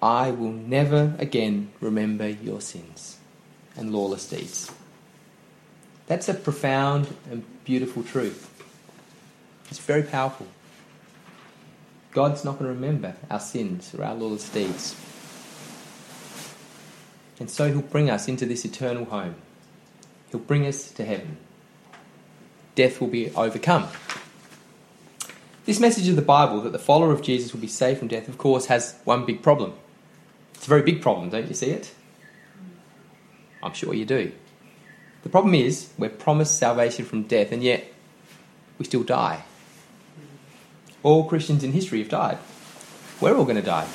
I 0.00 0.30
will 0.30 0.52
never 0.52 1.16
again 1.18 1.72
remember 1.80 2.28
your 2.28 2.60
sins 2.60 3.18
and 3.76 3.92
lawless 3.92 4.28
deeds. 4.28 4.70
That's 6.06 6.28
a 6.28 6.34
profound 6.34 7.12
and 7.28 7.42
beautiful 7.64 8.04
truth. 8.04 8.48
It's 9.68 9.80
very 9.80 10.04
powerful. 10.04 10.46
God's 12.12 12.44
not 12.44 12.60
going 12.60 12.70
to 12.70 12.74
remember 12.74 13.16
our 13.28 13.40
sins 13.40 13.92
or 13.92 14.04
our 14.04 14.14
lawless 14.14 14.48
deeds. 14.48 14.94
And 17.40 17.50
so 17.50 17.66
he'll 17.66 17.82
bring 17.82 18.08
us 18.08 18.28
into 18.28 18.46
this 18.46 18.64
eternal 18.64 19.06
home. 19.06 19.34
He'll 20.30 20.38
bring 20.38 20.64
us 20.64 20.92
to 20.92 21.04
heaven. 21.04 21.38
Death 22.76 23.00
will 23.00 23.08
be 23.08 23.30
overcome. 23.30 23.88
This 25.64 25.80
message 25.80 26.06
of 26.08 26.14
the 26.14 26.22
Bible 26.22 26.60
that 26.60 26.70
the 26.70 26.78
follower 26.78 27.10
of 27.10 27.22
Jesus 27.22 27.52
will 27.52 27.60
be 27.60 27.66
saved 27.66 27.98
from 27.98 28.06
death, 28.06 28.28
of 28.28 28.38
course, 28.38 28.66
has 28.66 28.94
one 29.02 29.26
big 29.26 29.42
problem. 29.42 29.72
It's 30.54 30.66
a 30.66 30.68
very 30.68 30.82
big 30.82 31.02
problem, 31.02 31.28
don't 31.28 31.48
you 31.48 31.54
see 31.54 31.70
it? 31.70 31.92
I'm 33.64 33.72
sure 33.74 33.92
you 33.92 34.04
do. 34.04 34.30
The 35.24 35.28
problem 35.28 35.54
is, 35.54 35.88
we're 35.98 36.10
promised 36.10 36.56
salvation 36.56 37.04
from 37.04 37.24
death, 37.24 37.50
and 37.50 37.64
yet 37.64 37.92
we 38.78 38.84
still 38.84 39.02
die. 39.02 39.42
All 41.02 41.24
Christians 41.24 41.64
in 41.64 41.72
history 41.72 41.98
have 41.98 42.08
died. 42.08 42.38
We're 43.20 43.36
all 43.36 43.44
going 43.44 43.56
to 43.56 43.62
die. 43.62 43.88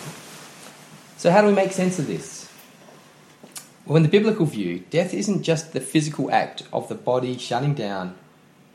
So, 1.15 1.31
how 1.31 1.41
do 1.41 1.47
we 1.47 1.53
make 1.53 1.71
sense 1.71 1.99
of 1.99 2.07
this? 2.07 2.51
Well, 3.85 3.95
in 3.95 4.03
the 4.03 4.09
biblical 4.09 4.45
view, 4.45 4.79
death 4.89 5.13
isn't 5.13 5.43
just 5.43 5.71
the 5.71 5.79
physical 5.79 6.31
act 6.31 6.63
of 6.73 6.89
the 6.89 6.95
body 6.95 7.37
shutting 7.37 7.75
down, 7.75 8.15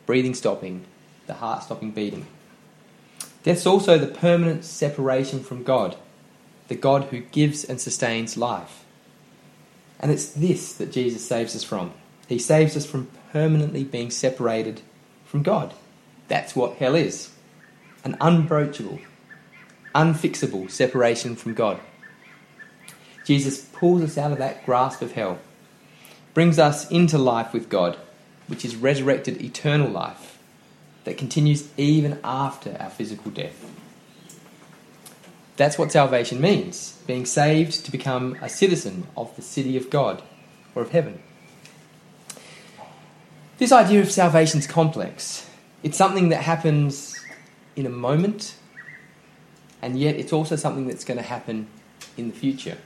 breathing 0.06 0.34
stopping, 0.34 0.84
the 1.26 1.34
heart 1.34 1.64
stopping 1.64 1.90
beating. 1.90 2.26
Death's 3.42 3.66
also 3.66 3.98
the 3.98 4.06
permanent 4.06 4.64
separation 4.64 5.40
from 5.40 5.62
God, 5.62 5.96
the 6.68 6.74
God 6.74 7.04
who 7.04 7.20
gives 7.20 7.64
and 7.64 7.80
sustains 7.80 8.36
life. 8.36 8.84
And 10.00 10.10
it's 10.10 10.28
this 10.28 10.72
that 10.74 10.92
Jesus 10.92 11.26
saves 11.26 11.54
us 11.54 11.64
from. 11.64 11.92
He 12.28 12.38
saves 12.38 12.76
us 12.76 12.86
from 12.86 13.08
permanently 13.32 13.84
being 13.84 14.10
separated 14.10 14.80
from 15.24 15.42
God. 15.42 15.74
That's 16.28 16.56
what 16.56 16.76
hell 16.76 16.94
is 16.94 17.30
an 18.04 18.16
unbroachable, 18.20 19.00
unfixable 19.94 20.70
separation 20.70 21.34
from 21.34 21.54
God. 21.54 21.80
Jesus 23.24 23.64
pulls 23.64 24.02
us 24.02 24.16
out 24.16 24.30
of 24.30 24.38
that 24.38 24.64
grasp 24.64 25.02
of 25.02 25.12
hell, 25.12 25.40
brings 26.32 26.56
us 26.56 26.88
into 26.88 27.18
life 27.18 27.52
with 27.52 27.68
God, 27.68 27.98
which 28.46 28.64
is 28.64 28.76
resurrected 28.76 29.42
eternal 29.42 29.88
life 29.88 30.38
that 31.04 31.16
continues 31.16 31.68
even 31.76 32.18
after 32.24 32.76
our 32.80 32.90
physical 32.90 33.30
death. 33.30 33.70
That's 35.56 35.78
what 35.78 35.90
salvation 35.90 36.40
means 36.40 37.00
being 37.06 37.24
saved 37.24 37.84
to 37.86 37.90
become 37.90 38.36
a 38.42 38.48
citizen 38.48 39.06
of 39.16 39.34
the 39.36 39.42
city 39.42 39.76
of 39.76 39.88
God 39.88 40.22
or 40.74 40.82
of 40.82 40.90
heaven. 40.90 41.22
This 43.58 43.72
idea 43.72 44.00
of 44.00 44.10
salvation 44.10 44.58
is 44.60 44.66
complex. 44.66 45.48
It's 45.82 45.96
something 45.96 46.28
that 46.28 46.42
happens 46.42 47.18
in 47.74 47.86
a 47.86 47.90
moment, 47.90 48.56
and 49.80 49.98
yet 49.98 50.16
it's 50.16 50.32
also 50.32 50.56
something 50.56 50.86
that's 50.86 51.04
going 51.04 51.16
to 51.16 51.24
happen 51.24 51.68
in 52.18 52.28
the 52.28 52.34
future. 52.34 52.76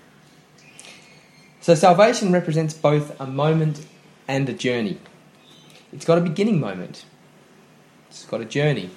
So, 1.60 1.74
salvation 1.74 2.32
represents 2.32 2.72
both 2.72 3.18
a 3.20 3.26
moment 3.26 3.84
and 4.28 4.48
a 4.48 4.52
journey. 4.52 4.98
It's 5.92 6.04
got 6.04 6.18
a 6.18 6.20
beginning 6.20 6.60
moment, 6.60 7.04
it's 8.08 8.24
got 8.24 8.40
a 8.40 8.44
journey, 8.44 8.90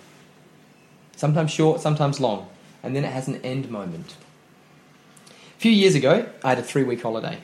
sometimes 1.16 1.52
short, 1.52 1.82
sometimes 1.82 2.20
long, 2.20 2.48
and 2.84 2.96
then 2.96 3.04
it 3.04 3.12
has 3.12 3.28
an 3.28 3.42
end 3.44 3.70
moment. 3.70 4.16
A 5.30 5.60
few 5.60 5.72
years 5.72 5.96
ago, 5.96 6.30
I 6.44 6.50
had 6.50 6.60
a 6.60 6.64
three 6.64 6.84
week 6.84 7.02
holiday, 7.02 7.40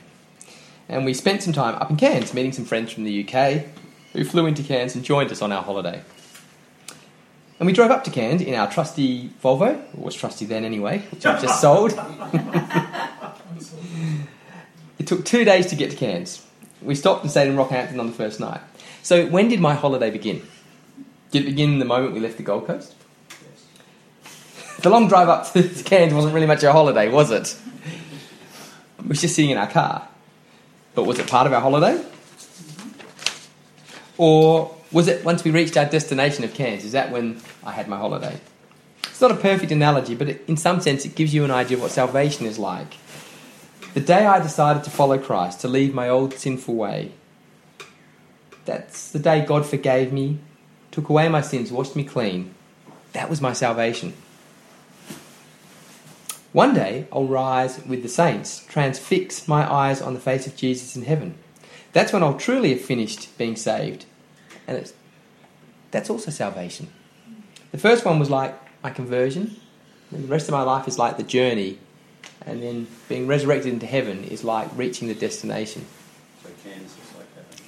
and 0.88 1.04
we 1.04 1.14
spent 1.14 1.42
some 1.42 1.52
time 1.52 1.74
up 1.76 1.90
in 1.90 1.96
Cairns 1.96 2.32
meeting 2.32 2.52
some 2.52 2.64
friends 2.64 2.92
from 2.92 3.04
the 3.04 3.26
UK 3.26 3.64
who 4.12 4.24
flew 4.24 4.46
into 4.46 4.62
Cairns 4.62 4.94
and 4.94 5.04
joined 5.04 5.32
us 5.32 5.42
on 5.42 5.52
our 5.52 5.62
holiday. 5.62 6.02
And 7.58 7.66
we 7.66 7.72
drove 7.72 7.90
up 7.90 8.04
to 8.04 8.10
Cairns 8.10 8.40
in 8.40 8.54
our 8.54 8.70
trusty 8.70 9.30
Volvo, 9.42 9.82
or 9.96 10.04
was 10.04 10.14
trusty 10.14 10.46
then 10.46 10.64
anyway, 10.64 10.98
which 11.10 11.26
I've 11.26 11.42
just 11.42 11.60
sold. 11.60 11.92
it 14.98 15.06
took 15.06 15.26
two 15.26 15.44
days 15.44 15.66
to 15.66 15.76
get 15.76 15.90
to 15.90 15.96
Cairns. 15.96 16.46
We 16.80 16.94
stopped 16.94 17.22
and 17.22 17.30
stayed 17.30 17.48
in 17.48 17.56
Rockhampton 17.56 18.00
on 18.00 18.06
the 18.06 18.14
first 18.14 18.40
night. 18.40 18.62
So, 19.02 19.26
when 19.26 19.48
did 19.48 19.60
my 19.60 19.74
holiday 19.74 20.10
begin? 20.10 20.42
Did 21.30 21.42
it 21.42 21.46
begin 21.46 21.78
the 21.78 21.84
moment 21.84 22.12
we 22.12 22.20
left 22.20 22.36
the 22.36 22.42
Gold 22.42 22.66
Coast? 22.66 22.94
Yes. 23.30 24.80
The 24.80 24.90
long 24.90 25.08
drive 25.08 25.28
up 25.28 25.52
to 25.52 25.62
Cairns 25.84 26.12
wasn't 26.12 26.34
really 26.34 26.46
much 26.46 26.58
of 26.58 26.70
a 26.70 26.72
holiday, 26.72 27.08
was 27.08 27.30
it? 27.30 27.56
We 29.00 29.08
were 29.08 29.14
just 29.14 29.34
sitting 29.34 29.50
in 29.50 29.58
our 29.58 29.68
car. 29.68 30.06
But 30.94 31.04
was 31.04 31.18
it 31.18 31.28
part 31.28 31.46
of 31.46 31.52
our 31.52 31.60
holiday? 31.60 32.04
Or 34.18 34.76
was 34.92 35.08
it 35.08 35.24
once 35.24 35.44
we 35.44 35.50
reached 35.50 35.76
our 35.76 35.86
destination 35.86 36.44
of 36.44 36.52
Cairns? 36.52 36.84
Is 36.84 36.92
that 36.92 37.10
when 37.10 37.40
I 37.64 37.72
had 37.72 37.88
my 37.88 37.96
holiday? 37.96 38.38
It's 39.04 39.20
not 39.20 39.30
a 39.30 39.36
perfect 39.36 39.72
analogy, 39.72 40.14
but 40.14 40.28
in 40.46 40.56
some 40.56 40.80
sense, 40.80 41.04
it 41.04 41.14
gives 41.14 41.32
you 41.32 41.44
an 41.44 41.50
idea 41.50 41.76
of 41.76 41.82
what 41.82 41.90
salvation 41.90 42.44
is 42.44 42.58
like. 42.58 42.94
The 43.94 44.00
day 44.00 44.26
I 44.26 44.40
decided 44.40 44.84
to 44.84 44.90
follow 44.90 45.18
Christ, 45.18 45.60
to 45.60 45.68
leave 45.68 45.94
my 45.94 46.08
old 46.08 46.34
sinful 46.34 46.74
way, 46.74 47.12
that's 48.70 49.10
the 49.10 49.18
day 49.18 49.44
God 49.44 49.66
forgave 49.66 50.12
me, 50.12 50.38
took 50.92 51.08
away 51.08 51.28
my 51.28 51.40
sins, 51.40 51.72
washed 51.72 51.96
me 51.96 52.04
clean. 52.04 52.54
That 53.14 53.28
was 53.28 53.40
my 53.40 53.52
salvation. 53.52 54.12
One 56.52 56.72
day 56.72 57.08
I'll 57.12 57.24
rise 57.24 57.84
with 57.84 58.04
the 58.04 58.08
saints, 58.08 58.64
transfix 58.68 59.48
my 59.48 59.68
eyes 59.68 60.00
on 60.00 60.14
the 60.14 60.20
face 60.20 60.46
of 60.46 60.54
Jesus 60.54 60.94
in 60.94 61.02
heaven. 61.02 61.34
That's 61.92 62.12
when 62.12 62.22
I'll 62.22 62.38
truly 62.38 62.70
have 62.70 62.80
finished 62.80 63.36
being 63.36 63.56
saved. 63.56 64.04
And 64.68 64.76
it's, 64.76 64.92
that's 65.90 66.08
also 66.08 66.30
salvation. 66.30 66.90
The 67.72 67.78
first 67.78 68.04
one 68.04 68.20
was 68.20 68.30
like 68.30 68.54
my 68.84 68.90
conversion, 68.90 69.56
and 70.12 70.22
the 70.22 70.28
rest 70.28 70.46
of 70.46 70.52
my 70.52 70.62
life 70.62 70.86
is 70.86 70.96
like 70.96 71.16
the 71.16 71.24
journey, 71.24 71.80
and 72.46 72.62
then 72.62 72.86
being 73.08 73.26
resurrected 73.26 73.72
into 73.72 73.86
heaven 73.86 74.22
is 74.22 74.44
like 74.44 74.68
reaching 74.76 75.08
the 75.08 75.14
destination. 75.14 75.86
So 76.44 76.50
Cairns. 76.62 76.99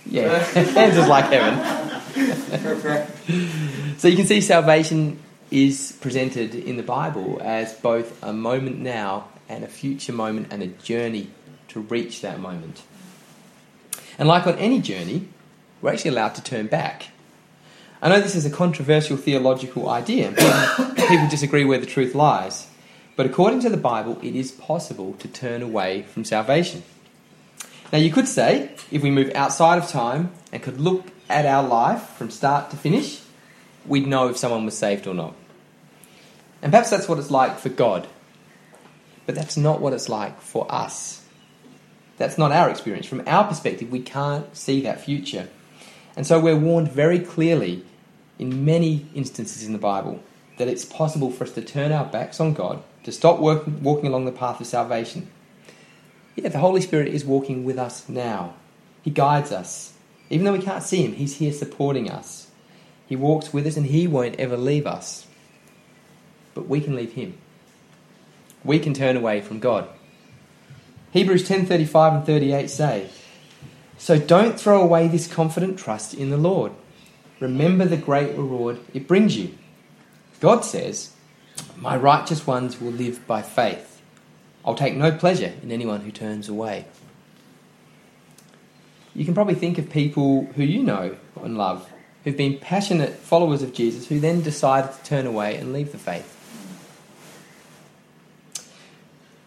Yeah, 0.07 0.45
Cairns 0.53 0.97
is 0.97 1.09
like 1.09 1.27
heaven. 1.27 1.59
so 3.99 4.09
you 4.09 4.17
can 4.17 4.27
see 4.27 4.41
salvation 4.41 5.19
is 5.51 5.97
presented 6.01 6.55
in 6.55 6.77
the 6.77 6.83
Bible 6.83 7.41
as 7.43 7.73
both 7.75 8.23
a 8.23 8.33
moment 8.33 8.79
now 8.79 9.29
and 9.49 9.65
a 9.65 9.69
future 9.69 10.13
moment 10.13 10.49
and 10.51 10.63
a 10.63 10.67
journey 10.67 11.29
to 11.69 11.81
reach 11.81 12.21
that 12.23 12.41
moment. 12.41 12.83
And 14.19 14.29
like 14.29 14.47
on 14.47 14.57
any 14.59 14.81
journey, 14.81 15.29
we're 15.81 15.93
actually 15.93 16.11
allowed 16.13 16.35
to 16.37 16.43
turn 16.43 16.67
back. 16.67 17.09
I 18.01 18.09
know 18.09 18.21
this 18.21 18.35
is 18.35 18.45
a 18.45 18.51
controversial 18.51 19.17
theological 19.17 19.89
idea, 19.89 20.33
people 20.97 21.29
disagree 21.29 21.65
where 21.65 21.79
the 21.79 21.87
truth 21.87 22.15
lies, 22.15 22.67
but 23.15 23.27
according 23.27 23.61
to 23.61 23.71
the 23.71 23.77
Bible, 23.77 24.19
it 24.23 24.35
is 24.35 24.51
possible 24.51 25.15
to 25.21 25.29
turn 25.29 25.63
away 25.63 26.03
from 26.03 26.25
salvation. 26.25 26.83
Now, 27.93 27.99
you 27.99 28.11
could 28.11 28.27
say, 28.27 28.71
if 28.91 29.03
we 29.03 29.11
move 29.11 29.31
outside 29.35 29.77
of 29.77 29.87
time 29.87 30.33
and 30.51 30.63
could 30.63 30.81
look 30.81 31.09
at 31.29 31.45
our 31.45 31.63
life 31.63 32.03
from 32.17 32.31
start 32.31 32.71
to 32.71 32.77
finish, 32.77 33.21
we'd 33.87 34.07
know 34.07 34.29
if 34.29 34.39
someone 34.39 34.65
was 34.65 34.77
saved 34.77 35.07
or 35.07 35.13
not. 35.13 35.35
And 36.63 36.73
perhaps 36.73 36.89
that's 36.89 37.07
what 37.07 37.19
it's 37.19 37.31
like 37.31 37.59
for 37.59 37.69
God. 37.69 38.09
But 39.27 39.35
that's 39.35 39.59
not 39.59 39.81
what 39.81 39.93
it's 39.93 40.09
like 40.09 40.41
for 40.41 40.67
us. 40.73 41.23
That's 42.17 42.39
not 42.39 42.51
our 42.51 42.71
experience. 42.71 43.07
From 43.07 43.23
our 43.27 43.47
perspective, 43.47 43.91
we 43.91 44.01
can't 44.01 44.57
see 44.57 44.81
that 44.83 45.01
future. 45.01 45.49
And 46.17 46.27
so 46.27 46.41
we're 46.41 46.57
warned 46.57 46.91
very 46.91 47.19
clearly 47.19 47.85
in 48.39 48.65
many 48.65 49.07
instances 49.15 49.65
in 49.65 49.73
the 49.73 49.79
Bible 49.79 50.23
that 50.57 50.69
it's 50.69 50.85
possible 50.85 51.31
for 51.31 51.45
us 51.45 51.53
to 51.53 51.63
turn 51.63 51.93
our 51.93 52.05
backs 52.05 52.41
on 52.41 52.55
God, 52.55 52.83
to 53.05 53.13
stop 53.13 53.39
walking 53.39 54.07
along 54.07 54.25
the 54.25 54.33
path 54.33 54.61
of 54.61 54.67
salvation. 54.67 55.29
Yeah, 56.35 56.49
the 56.49 56.59
Holy 56.59 56.81
Spirit 56.81 57.09
is 57.09 57.25
walking 57.25 57.65
with 57.65 57.79
us 57.79 58.09
now. 58.09 58.55
He 59.03 59.11
guides 59.11 59.53
us. 59.53 59.93
Even 60.31 60.47
though 60.47 60.53
we 60.53 60.63
can't 60.63 60.83
see 60.83 61.05
Him, 61.05 61.13
He's 61.13 61.37
here 61.37 61.53
supporting 61.53 62.11
us. 62.11 62.49
He 63.07 63.17
walks 63.17 63.53
with 63.53 63.67
us 63.67 63.77
and 63.77 63.87
He 63.87 64.07
won't 64.07 64.37
ever 64.37 64.57
leave 64.57 64.87
us. 64.87 65.27
But 66.55 66.69
we 66.69 66.81
can 66.81 66.97
leave 66.97 67.13
Him. 67.13 67.37
We 68.65 68.79
can 68.79 68.95
turn 68.95 69.17
away 69.17 69.41
from 69.43 69.59
God. 69.59 69.89
Hebrews 71.11 71.47
10:35 71.47 72.15
and 72.15 72.27
38 72.27 72.71
say, 72.71 73.11
"So 73.99 74.19
don't 74.19 74.59
throw 74.59 74.81
away 74.81 75.09
this 75.09 75.27
confident 75.27 75.79
trust 75.79 76.15
in 76.15 76.31
the 76.31 76.39
Lord. 76.39 76.73
Remember 77.41 77.85
the 77.85 77.99
great 77.99 78.35
reward 78.35 78.79
it 78.95 79.07
brings 79.07 79.37
you." 79.37 79.51
God 80.41 80.65
says, 80.65 81.11
"My 81.77 81.97
righteous 81.97 82.47
ones 82.47 82.81
will 82.81 82.93
live 82.93 83.27
by 83.27 83.43
faith. 83.43 83.92
I'll 84.65 84.75
take 84.75 84.95
no 84.95 85.13
pleasure 85.13 85.53
in 85.63 85.71
anyone 85.71 86.03
who 86.03 86.11
turns 86.11 86.49
away." 86.49 86.87
You 89.15 89.25
can 89.25 89.35
probably 89.35 89.55
think 89.55 89.79
of 89.79 89.91
people 89.91 90.47
who 90.57 90.63
you 90.63 90.83
know 90.83 91.17
and 91.43 91.59
love 91.59 91.89
who've 92.25 92.37
been 92.37 92.59
passionate 92.59 93.15
followers 93.15 93.63
of 93.63 93.75
Jesus 93.75 94.07
who 94.07 94.21
then 94.21 94.43
decided 94.43 94.93
to 94.93 95.03
turn 95.05 95.27
away 95.27 95.57
and 95.57 95.73
leave 95.73 95.93
the 95.93 95.99
faith. 95.99 96.39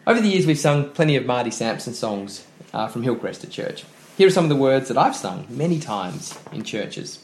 Over 0.08 0.22
the 0.22 0.28
years, 0.28 0.46
we've 0.46 0.60
sung 0.60 0.92
plenty 0.92 1.16
of 1.16 1.26
Marty 1.26 1.50
Sampson 1.50 1.94
songs 1.94 2.46
uh, 2.74 2.88
from 2.88 3.04
Hillsong 3.04 3.44
at 3.44 3.50
church. 3.50 3.86
Here 4.18 4.28
are 4.28 4.32
some 4.32 4.46
of 4.46 4.50
the 4.50 4.56
words 4.56 4.88
that 4.90 4.98
I've 4.98 5.16
sung 5.16 5.48
many 5.50 5.80
times 5.80 6.38
in 6.52 6.64
churches. 6.64 7.24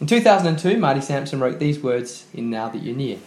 In 0.00 0.08
2002, 0.08 0.78
Marty 0.78 1.00
Sampson 1.00 1.38
wrote 1.38 1.60
these 1.60 1.78
words 1.78 2.26
in 2.34 2.50
Now 2.50 2.68
That 2.68 2.82
You're 2.82 2.96
Near 2.96 3.18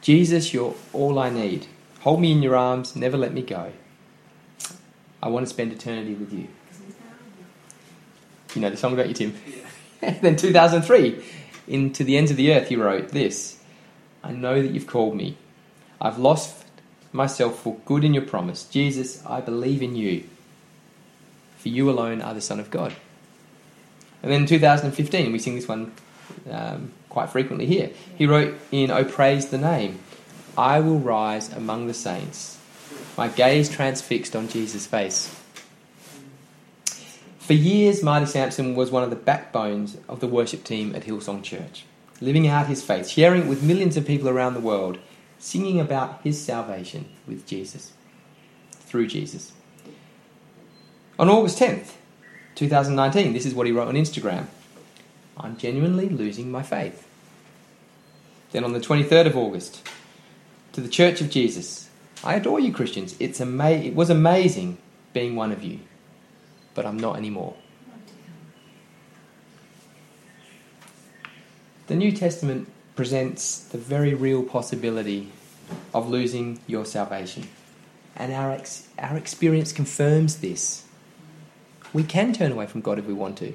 Jesus, 0.00 0.52
you're 0.52 0.74
all 0.92 1.18
I 1.18 1.30
need. 1.30 1.66
Hold 2.04 2.20
me 2.20 2.32
in 2.32 2.42
your 2.42 2.54
arms, 2.54 2.94
never 2.94 3.16
let 3.16 3.32
me 3.32 3.40
go. 3.40 3.72
I 5.22 5.28
want 5.28 5.46
to 5.46 5.48
spend 5.48 5.72
eternity 5.72 6.12
with 6.12 6.34
you. 6.34 6.48
You 8.54 8.60
know 8.60 8.68
the 8.68 8.76
song 8.76 8.92
about 8.92 9.08
you, 9.08 9.14
Tim? 9.14 9.34
then 10.20 10.36
2003, 10.36 11.24
into 11.66 12.04
the 12.04 12.18
ends 12.18 12.30
of 12.30 12.36
the 12.36 12.52
earth, 12.52 12.68
he 12.68 12.76
wrote 12.76 13.08
this 13.08 13.58
I 14.22 14.32
know 14.32 14.60
that 14.60 14.70
you've 14.72 14.86
called 14.86 15.16
me. 15.16 15.38
I've 15.98 16.18
lost 16.18 16.66
myself 17.10 17.60
for 17.60 17.78
good 17.86 18.04
in 18.04 18.12
your 18.12 18.26
promise. 18.26 18.64
Jesus, 18.64 19.24
I 19.24 19.40
believe 19.40 19.82
in 19.82 19.96
you. 19.96 20.24
For 21.56 21.70
you 21.70 21.88
alone 21.88 22.20
are 22.20 22.34
the 22.34 22.42
Son 22.42 22.60
of 22.60 22.70
God. 22.70 22.94
And 24.22 24.30
then 24.30 24.42
in 24.42 24.46
2015, 24.46 25.32
we 25.32 25.38
sing 25.38 25.54
this 25.54 25.66
one 25.66 25.92
um, 26.50 26.92
quite 27.08 27.30
frequently 27.30 27.64
here. 27.64 27.92
He 28.14 28.26
wrote 28.26 28.58
in 28.70 28.90
Oh 28.90 29.04
Praise 29.04 29.48
the 29.48 29.56
Name, 29.56 30.00
I 30.56 30.80
will 30.80 30.98
rise 30.98 31.52
among 31.52 31.86
the 31.86 31.94
saints, 31.94 32.58
my 33.16 33.28
gaze 33.28 33.68
transfixed 33.68 34.36
on 34.36 34.48
Jesus' 34.48 34.86
face. 34.86 35.34
For 37.38 37.52
years, 37.52 38.02
Marty 38.02 38.26
Sampson 38.26 38.74
was 38.74 38.90
one 38.90 39.02
of 39.02 39.10
the 39.10 39.16
backbones 39.16 39.98
of 40.08 40.20
the 40.20 40.26
worship 40.26 40.64
team 40.64 40.94
at 40.94 41.04
Hillsong 41.04 41.42
Church, 41.42 41.84
living 42.20 42.46
out 42.46 42.68
his 42.68 42.82
faith, 42.82 43.08
sharing 43.08 43.42
it 43.42 43.48
with 43.48 43.62
millions 43.62 43.96
of 43.96 44.06
people 44.06 44.28
around 44.28 44.54
the 44.54 44.60
world, 44.60 44.98
singing 45.38 45.80
about 45.80 46.20
his 46.22 46.42
salvation 46.42 47.06
with 47.26 47.46
Jesus, 47.46 47.92
through 48.72 49.08
Jesus. 49.08 49.52
On 51.18 51.28
August 51.28 51.58
10th, 51.58 51.92
2019, 52.54 53.32
this 53.32 53.44
is 53.44 53.54
what 53.54 53.66
he 53.66 53.72
wrote 53.72 53.88
on 53.88 53.94
Instagram 53.94 54.46
I'm 55.36 55.56
genuinely 55.56 56.08
losing 56.08 56.50
my 56.50 56.62
faith. 56.62 57.06
Then 58.52 58.64
on 58.64 58.72
the 58.72 58.80
23rd 58.80 59.26
of 59.26 59.36
August, 59.36 59.86
to 60.74 60.80
the 60.80 60.88
Church 60.88 61.20
of 61.20 61.30
Jesus, 61.30 61.88
I 62.22 62.34
adore 62.34 62.60
you, 62.60 62.72
Christians. 62.72 63.16
It's 63.18 63.40
ama- 63.40 63.70
it 63.70 63.94
was 63.94 64.10
amazing 64.10 64.78
being 65.12 65.34
one 65.34 65.50
of 65.50 65.64
you 65.64 65.80
but 66.74 66.84
I'm 66.84 66.98
not 66.98 67.16
anymore. 67.16 67.54
The 71.86 71.94
New 71.94 72.12
Testament 72.12 72.68
presents 72.96 73.58
the 73.58 73.78
very 73.78 74.14
real 74.14 74.42
possibility 74.42 75.30
of 75.92 76.08
losing 76.08 76.60
your 76.66 76.84
salvation. 76.84 77.48
And 78.16 78.32
our, 78.32 78.52
ex- 78.52 78.88
our 78.98 79.16
experience 79.16 79.72
confirms 79.72 80.38
this. 80.38 80.84
We 81.92 82.02
can 82.02 82.32
turn 82.32 82.52
away 82.52 82.66
from 82.66 82.80
God 82.80 82.98
if 82.98 83.06
we 83.06 83.14
want 83.14 83.38
to. 83.38 83.54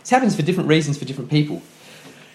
This 0.00 0.10
happens 0.10 0.34
for 0.34 0.42
different 0.42 0.68
reasons 0.68 0.98
for 0.98 1.04
different 1.04 1.30
people. 1.30 1.62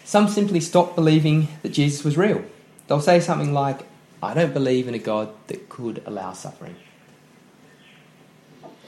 Some 0.06 0.28
simply 0.28 0.60
stop 0.60 0.96
believing 0.96 1.48
that 1.62 1.70
Jesus 1.70 2.04
was 2.04 2.18
real. 2.18 2.44
They'll 2.88 3.02
say 3.02 3.20
something 3.20 3.54
like, 3.54 3.82
I 4.22 4.34
don't 4.34 4.54
believe 4.54 4.88
in 4.88 4.94
a 4.94 5.00
God 5.00 5.30
that 5.48 5.70
could 5.70 6.02
allow 6.06 6.34
suffering. 6.34 6.76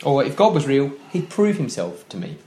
Or 0.03 0.23
if 0.23 0.36
God 0.36 0.53
was 0.53 0.67
real, 0.67 0.93
he'd 1.12 1.29
prove 1.29 1.58
himself 1.58 2.08
to 2.10 2.17
me. 2.17 2.38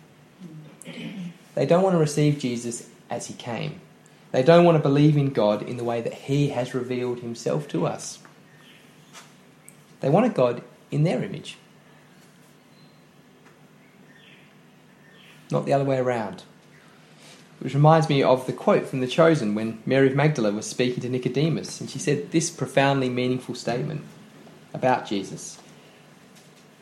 They 1.54 1.66
don't 1.66 1.82
want 1.82 1.94
to 1.94 1.98
receive 1.98 2.38
Jesus 2.38 2.88
as 3.10 3.26
he 3.26 3.34
came. 3.34 3.80
They 4.30 4.42
don't 4.42 4.64
want 4.64 4.76
to 4.76 4.82
believe 4.82 5.16
in 5.16 5.30
God 5.30 5.62
in 5.62 5.76
the 5.76 5.84
way 5.84 6.00
that 6.00 6.14
he 6.14 6.50
has 6.50 6.74
revealed 6.74 7.20
himself 7.20 7.66
to 7.68 7.86
us. 7.86 8.18
They 10.00 10.10
want 10.10 10.26
a 10.26 10.30
God 10.30 10.62
in 10.90 11.02
their 11.02 11.22
image, 11.22 11.56
not 15.50 15.66
the 15.66 15.72
other 15.72 15.84
way 15.84 15.98
around. 15.98 16.44
Which 17.60 17.74
reminds 17.74 18.08
me 18.08 18.22
of 18.22 18.46
the 18.46 18.52
quote 18.52 18.86
from 18.86 19.00
The 19.00 19.08
Chosen 19.08 19.54
when 19.54 19.82
Mary 19.84 20.06
of 20.06 20.14
Magdala 20.14 20.52
was 20.52 20.66
speaking 20.66 21.00
to 21.02 21.08
Nicodemus, 21.08 21.80
and 21.80 21.90
she 21.90 21.98
said 21.98 22.30
this 22.30 22.50
profoundly 22.50 23.08
meaningful 23.08 23.54
statement 23.56 24.02
about 24.72 25.06
Jesus. 25.06 25.58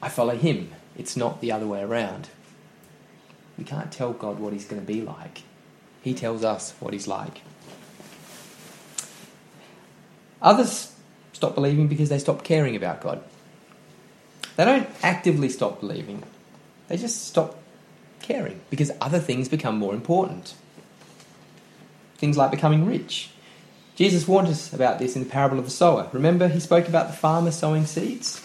I 0.02 0.08
follow 0.10 0.36
him. 0.36 0.72
It's 0.96 1.16
not 1.16 1.40
the 1.40 1.50
other 1.50 1.66
way 1.66 1.82
around. 1.82 2.28
We 3.56 3.64
can't 3.64 3.90
tell 3.90 4.12
God 4.12 4.38
what 4.38 4.52
he's 4.52 4.66
going 4.66 4.80
to 4.80 4.86
be 4.86 5.00
like. 5.00 5.42
He 6.02 6.12
tells 6.12 6.44
us 6.44 6.74
what 6.78 6.92
he's 6.92 7.08
like. 7.08 7.40
Others 10.42 10.94
stop 11.32 11.54
believing 11.54 11.88
because 11.88 12.10
they 12.10 12.18
stop 12.18 12.44
caring 12.44 12.76
about 12.76 13.00
God. 13.00 13.22
They 14.56 14.64
don't 14.64 14.88
actively 15.02 15.48
stop 15.48 15.80
believing, 15.80 16.22
they 16.88 16.96
just 16.96 17.26
stop 17.26 17.58
caring 18.20 18.60
because 18.70 18.90
other 19.00 19.18
things 19.18 19.48
become 19.48 19.78
more 19.78 19.94
important. 19.94 20.54
Things 22.16 22.36
like 22.36 22.50
becoming 22.50 22.86
rich. 22.86 23.30
Jesus 23.96 24.28
warned 24.28 24.48
us 24.48 24.72
about 24.72 24.98
this 24.98 25.16
in 25.16 25.24
the 25.24 25.30
parable 25.30 25.58
of 25.58 25.64
the 25.64 25.70
sower. 25.70 26.08
Remember, 26.12 26.48
he 26.48 26.60
spoke 26.60 26.88
about 26.88 27.08
the 27.08 27.16
farmer 27.16 27.50
sowing 27.50 27.86
seeds? 27.86 28.42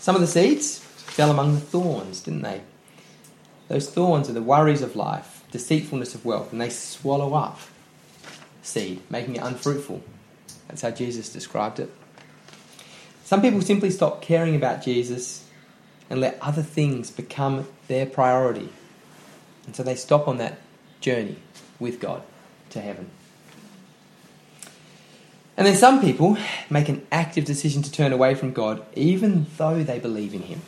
Some 0.00 0.14
of 0.14 0.20
the 0.20 0.26
seeds 0.26 0.78
fell 0.78 1.30
among 1.30 1.54
the 1.54 1.60
thorns, 1.60 2.20
didn't 2.20 2.42
they? 2.42 2.60
Those 3.68 3.88
thorns 3.88 4.28
are 4.28 4.34
the 4.34 4.42
worries 4.42 4.82
of 4.82 4.96
life, 4.96 5.44
deceitfulness 5.50 6.14
of 6.14 6.24
wealth, 6.26 6.52
and 6.52 6.60
they 6.60 6.68
swallow 6.68 7.32
up 7.34 7.58
seed, 8.62 9.00
making 9.10 9.36
it 9.36 9.42
unfruitful. 9.42 10.02
That's 10.68 10.82
how 10.82 10.90
Jesus 10.90 11.32
described 11.32 11.80
it. 11.80 11.90
Some 13.24 13.40
people 13.40 13.62
simply 13.62 13.90
stop 13.90 14.20
caring 14.20 14.54
about 14.54 14.82
Jesus 14.82 15.46
and 16.10 16.20
let 16.20 16.38
other 16.40 16.62
things 16.62 17.10
become 17.10 17.66
their 17.88 18.04
priority. 18.04 18.68
And 19.66 19.74
so 19.74 19.82
they 19.82 19.94
stop 19.94 20.28
on 20.28 20.36
that 20.38 20.58
journey 21.04 21.36
with 21.78 22.00
God 22.00 22.22
to 22.70 22.80
heaven. 22.80 23.10
And 25.56 25.66
then 25.66 25.76
some 25.76 26.00
people 26.00 26.36
make 26.70 26.88
an 26.88 27.06
active 27.12 27.44
decision 27.44 27.82
to 27.82 27.92
turn 27.92 28.12
away 28.12 28.34
from 28.34 28.52
God 28.52 28.84
even 28.96 29.46
though 29.58 29.82
they 29.84 29.98
believe 29.98 30.34
in 30.34 30.42
Him. 30.42 30.62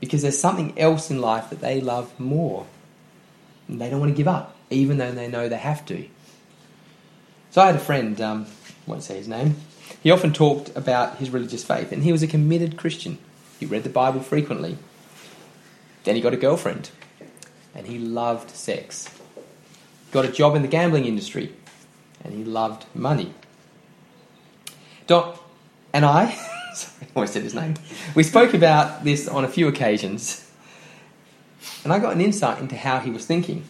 Because 0.00 0.22
there's 0.22 0.38
something 0.38 0.78
else 0.78 1.10
in 1.10 1.20
life 1.20 1.50
that 1.50 1.60
they 1.60 1.80
love 1.80 2.18
more. 2.20 2.66
And 3.66 3.80
they 3.80 3.90
don't 3.90 4.00
want 4.00 4.12
to 4.12 4.16
give 4.16 4.28
up, 4.28 4.56
even 4.70 4.96
though 4.96 5.10
they 5.10 5.28
know 5.28 5.48
they 5.48 5.58
have 5.58 5.84
to. 5.86 6.08
So 7.50 7.60
I 7.60 7.66
had 7.66 7.74
a 7.74 7.80
friend, 7.80 8.18
um, 8.20 8.46
I 8.86 8.90
won't 8.90 9.02
say 9.02 9.16
his 9.16 9.28
name, 9.28 9.56
he 10.02 10.12
often 10.12 10.32
talked 10.32 10.74
about 10.76 11.16
his 11.16 11.30
religious 11.30 11.64
faith, 11.64 11.90
and 11.90 12.04
he 12.04 12.12
was 12.12 12.22
a 12.22 12.28
committed 12.28 12.76
Christian. 12.76 13.18
He 13.58 13.66
read 13.66 13.82
the 13.82 13.90
Bible 13.90 14.20
frequently. 14.20 14.78
Then 16.04 16.14
he 16.14 16.20
got 16.20 16.32
a 16.32 16.38
girlfriend, 16.38 16.90
and 17.74 17.86
he 17.86 17.98
loved 17.98 18.50
sex. 18.50 19.08
Got 20.10 20.24
a 20.24 20.32
job 20.32 20.56
in 20.56 20.62
the 20.62 20.68
gambling 20.68 21.04
industry, 21.04 21.52
and 22.24 22.32
he 22.32 22.44
loved 22.44 22.86
money. 22.94 23.34
Doc 25.06 25.42
and 25.92 26.04
I, 26.04 26.30
sorry, 26.74 26.92
I 27.02 27.06
almost 27.14 27.32
said 27.34 27.42
his 27.42 27.54
name, 27.54 27.74
we 28.14 28.22
spoke 28.22 28.54
about 28.54 29.04
this 29.04 29.28
on 29.28 29.44
a 29.44 29.48
few 29.48 29.68
occasions, 29.68 30.50
and 31.84 31.92
I 31.92 31.98
got 31.98 32.14
an 32.14 32.20
insight 32.20 32.58
into 32.58 32.76
how 32.76 33.00
he 33.00 33.10
was 33.10 33.26
thinking. 33.26 33.64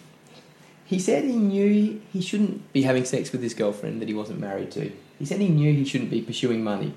He 0.85 0.99
said 0.99 1.25
he 1.25 1.37
knew 1.37 2.01
he 2.13 2.21
shouldn't 2.23 2.73
be 2.73 2.83
having 2.83 3.05
sex 3.05 3.31
with 3.31 3.43
his 3.43 3.53
girlfriend 3.53 4.01
that 4.01 4.09
he 4.09 4.15
wasn't 4.15 4.41
married 4.41 4.71
to. 4.73 4.91
He 5.19 5.27
said 5.27 5.41
he 5.41 5.49
knew 5.49 5.73
he 5.75 5.85
shouldn't 5.85 6.11
be 6.11 6.23
pursuing 6.23 6.65
money. 6.65 6.95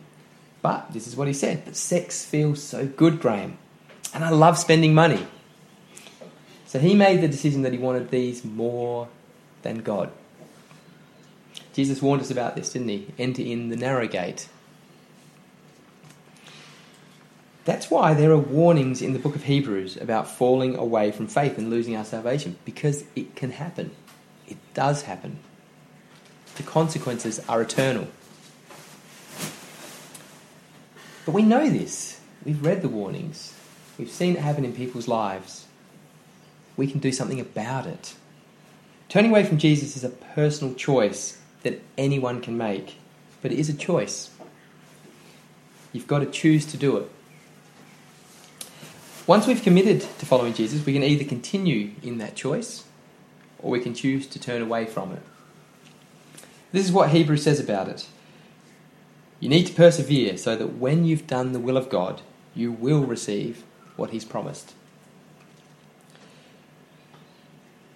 But 0.62 0.94
this 0.94 1.08
is 1.08 1.16
what 1.16 1.28
he 1.28 1.34
said 1.34 1.66
But 1.66 1.76
sex 1.76 2.24
feels 2.24 2.62
so 2.64 2.86
good, 2.86 3.20
Graham, 3.20 3.58
and 4.14 4.24
I 4.24 4.30
love 4.30 4.58
spending 4.58 4.94
money. 4.94 5.28
So 6.66 6.80
he 6.80 6.96
made 6.96 7.22
the 7.22 7.28
decision 7.28 7.64
that 7.64 7.74
he 7.74 7.78
wanted 7.78 8.12
these 8.12 8.46
more 8.46 9.10
than 9.64 9.80
God. 9.80 10.12
Jesus 11.74 12.02
warned 12.02 12.22
us 12.22 12.32
about 12.32 12.56
this, 12.56 12.74
didn't 12.74 12.90
he? 12.90 13.08
Enter 13.18 13.42
in 13.42 13.70
the 13.70 13.78
narrow 13.78 14.08
gate. 14.08 14.48
That's 17.64 17.92
why 17.92 18.14
there 18.14 18.32
are 18.32 18.38
warnings 18.38 19.02
in 19.02 19.14
the 19.14 19.20
book 19.20 19.36
of 19.36 19.44
Hebrews 19.44 19.96
about 19.98 20.30
falling 20.30 20.76
away 20.76 21.12
from 21.12 21.28
faith 21.28 21.58
and 21.58 21.70
losing 21.70 21.96
our 21.96 22.04
salvation, 22.04 22.58
because 22.66 23.04
it 23.16 23.36
can 23.36 23.52
happen. 23.52 23.92
It 24.48 24.58
does 24.74 25.04
happen. 25.04 25.40
The 26.56 26.64
consequences 26.64 27.40
are 27.48 27.62
eternal. 27.62 28.08
But 31.26 31.34
we 31.34 31.44
know 31.44 31.70
this. 31.70 32.20
We've 32.44 32.66
read 32.66 32.82
the 32.82 32.90
warnings. 32.90 33.54
We've 33.98 34.10
seen 34.10 34.36
it 34.36 34.42
happen 34.42 34.66
in 34.66 34.74
people's 34.74 35.08
lives. 35.08 35.68
We 36.76 36.88
can 36.88 37.00
do 37.00 37.12
something 37.12 37.40
about 37.40 37.86
it. 37.86 38.16
Turning 39.12 39.32
away 39.32 39.44
from 39.44 39.58
Jesus 39.58 39.98
is 39.98 40.06
a 40.06 40.10
personal 40.10 40.74
choice 40.74 41.38
that 41.64 41.82
anyone 41.98 42.40
can 42.40 42.58
make, 42.58 42.96
but 43.42 43.52
it 43.52 43.60
is 43.60 43.68
a 43.68 43.74
choice. 43.74 44.30
You've 45.92 46.08
got 46.08 46.20
to 46.20 46.26
choose 46.28 46.66
to 46.68 46.78
do 46.78 46.96
it. 46.96 47.12
Once 49.28 49.48
we've 49.48 49.62
committed 49.62 50.00
to 50.00 50.26
following 50.26 50.54
Jesus, 50.54 50.86
we 50.86 50.94
can 50.94 51.04
either 51.04 51.26
continue 51.26 51.92
in 52.02 52.20
that 52.20 52.38
choice 52.38 52.86
or 53.60 53.72
we 53.72 53.82
can 53.82 53.94
choose 53.94 54.28
to 54.28 54.40
turn 54.40 54.62
away 54.62 54.86
from 54.86 55.12
it. 55.12 55.24
This 56.72 56.86
is 56.86 56.94
what 56.94 57.10
Hebrews 57.10 57.44
says 57.44 57.60
about 57.60 57.90
it. 57.90 58.08
You 59.42 59.50
need 59.50 59.68
to 59.68 59.74
persevere 59.74 60.38
so 60.38 60.56
that 60.56 60.78
when 60.78 61.04
you've 61.04 61.28
done 61.28 61.52
the 61.52 61.60
will 61.60 61.76
of 61.76 61.90
God, 61.90 62.22
you 62.56 62.72
will 62.72 63.04
receive 63.04 63.66
what 63.98 64.12
He's 64.12 64.24
promised. 64.24 64.74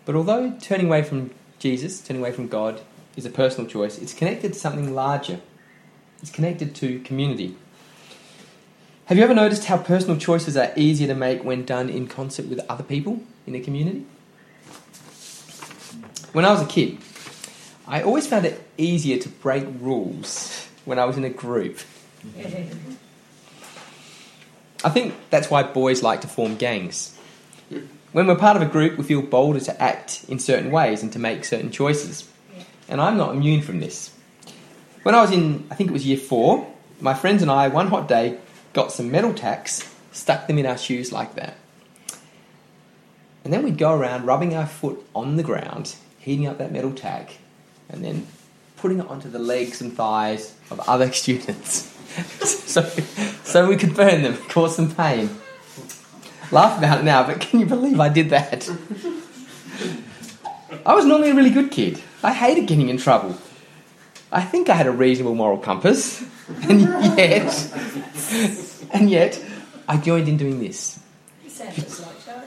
But 0.06 0.16
although 0.16 0.54
turning 0.62 0.88
away 0.88 1.04
from 1.04 1.32
Jesus, 1.60 2.00
turning 2.02 2.22
away 2.22 2.32
from 2.32 2.48
God, 2.48 2.82
is 3.16 3.26
a 3.26 3.30
personal 3.30 3.70
choice, 3.70 3.98
it's 3.98 4.14
connected 4.14 4.54
to 4.54 4.60
something 4.60 4.94
larger. 4.94 5.40
It's 6.22 6.32
connected 6.32 6.76
to 6.76 7.00
community. 7.00 7.56
Have 9.06 9.18
you 9.18 9.24
ever 9.24 9.34
noticed 9.34 9.66
how 9.66 9.78
personal 9.78 10.18
choices 10.18 10.58
are 10.58 10.72
easier 10.76 11.08
to 11.08 11.16
make 11.16 11.44
when 11.44 11.64
done 11.64 11.90
in 11.90 12.08
concert 12.08 12.48
with 12.48 12.60
other 12.68 12.84
people 12.84 13.22
in 13.46 13.56
a 13.56 13.60
community? 13.60 14.06
When 16.34 16.44
I 16.44 16.52
was 16.52 16.62
a 16.62 16.66
kid, 16.66 16.98
I 17.88 18.02
always 18.02 18.28
found 18.28 18.46
it 18.46 18.68
easier 18.78 19.18
to 19.20 19.30
break 19.30 19.66
rules 19.80 20.68
when 20.86 20.98
I 21.00 21.06
was 21.06 21.18
in 21.18 21.24
a 21.24 21.30
group. 21.30 21.80
I 24.84 24.90
think 24.90 25.14
that's 25.30 25.50
why 25.50 25.64
boys 25.64 26.04
like 26.04 26.22
to 26.22 26.28
form 26.28 26.58
gangs. 26.58 27.18
When 28.16 28.28
we're 28.28 28.38
part 28.38 28.56
of 28.56 28.62
a 28.62 28.66
group, 28.66 28.98
we 28.98 29.04
feel 29.04 29.22
bolder 29.22 29.60
to 29.60 29.84
act 29.84 30.24
in 30.30 30.40
certain 30.40 30.72
ways 30.72 31.04
and 31.04 31.12
to 31.12 31.20
make 31.20 31.44
certain 31.44 31.70
choices. 31.70 32.26
And 32.88 33.02
I'm 33.02 33.18
not 33.18 33.36
immune 33.36 33.62
from 33.62 33.82
this. 33.82 34.14
When 35.04 35.14
I 35.14 35.20
was 35.20 35.32
in, 35.32 35.68
I 35.70 35.76
think 35.76 35.90
it 35.90 35.92
was 35.92 36.06
year 36.08 36.16
four, 36.16 36.66
my 37.02 37.14
friends 37.14 37.42
and 37.42 37.52
I, 37.52 37.68
one 37.68 37.88
hot 37.88 38.08
day, 38.08 38.38
got 38.72 38.94
some 38.94 39.12
metal 39.12 39.34
tacks, 39.34 39.94
stuck 40.14 40.48
them 40.48 40.58
in 40.58 40.66
our 40.66 40.78
shoes 40.78 41.12
like 41.12 41.36
that. 41.36 41.58
And 43.44 43.52
then 43.52 43.64
we'd 43.64 43.78
go 43.78 43.92
around 43.92 44.26
rubbing 44.26 44.56
our 44.56 44.66
foot 44.66 45.06
on 45.14 45.36
the 45.36 45.44
ground, 45.44 45.98
heating 46.18 46.48
up 46.48 46.58
that 46.60 46.72
metal 46.72 46.94
tack, 46.94 47.40
and 47.90 48.02
then 48.02 48.28
putting 48.78 49.00
it 49.00 49.08
onto 49.08 49.30
the 49.30 49.40
legs 49.40 49.82
and 49.82 49.92
thighs 49.92 50.56
of 50.72 50.80
other 50.88 51.12
students. 51.22 51.94
so, 52.46 52.82
so 53.44 53.68
we 53.68 53.76
could 53.76 53.94
burn 53.94 54.22
them, 54.22 54.38
cause 54.48 54.78
them 54.78 54.90
pain. 54.96 55.30
Laugh 56.52 56.78
about 56.78 57.00
it 57.00 57.04
now, 57.04 57.26
but 57.26 57.42
can 57.42 57.60
you 57.60 57.66
believe 57.66 58.00
I 58.00 58.10
did 58.10 58.30
that? 58.30 58.70
I 60.86 60.94
was 60.94 61.06
normally 61.06 61.32
a 61.32 61.36
really 61.36 61.50
good 61.50 61.72
kid. 61.72 62.02
I 62.24 62.34
hated 62.34 62.68
getting 62.68 62.90
in 62.90 62.98
trouble. 62.98 63.38
I 64.32 64.42
think 64.42 64.70
I 64.70 64.76
had 64.76 64.88
a 64.88 64.92
reasonable 64.92 65.36
moral 65.36 65.58
compass, 65.58 66.24
and 66.64 66.82
yet, 66.82 67.74
and 68.92 69.10
yet, 69.10 69.44
I 69.88 69.98
joined 69.98 70.28
in 70.28 70.38
doing 70.38 70.60
this. 70.60 71.00
You 71.44 71.50
like 71.60 71.74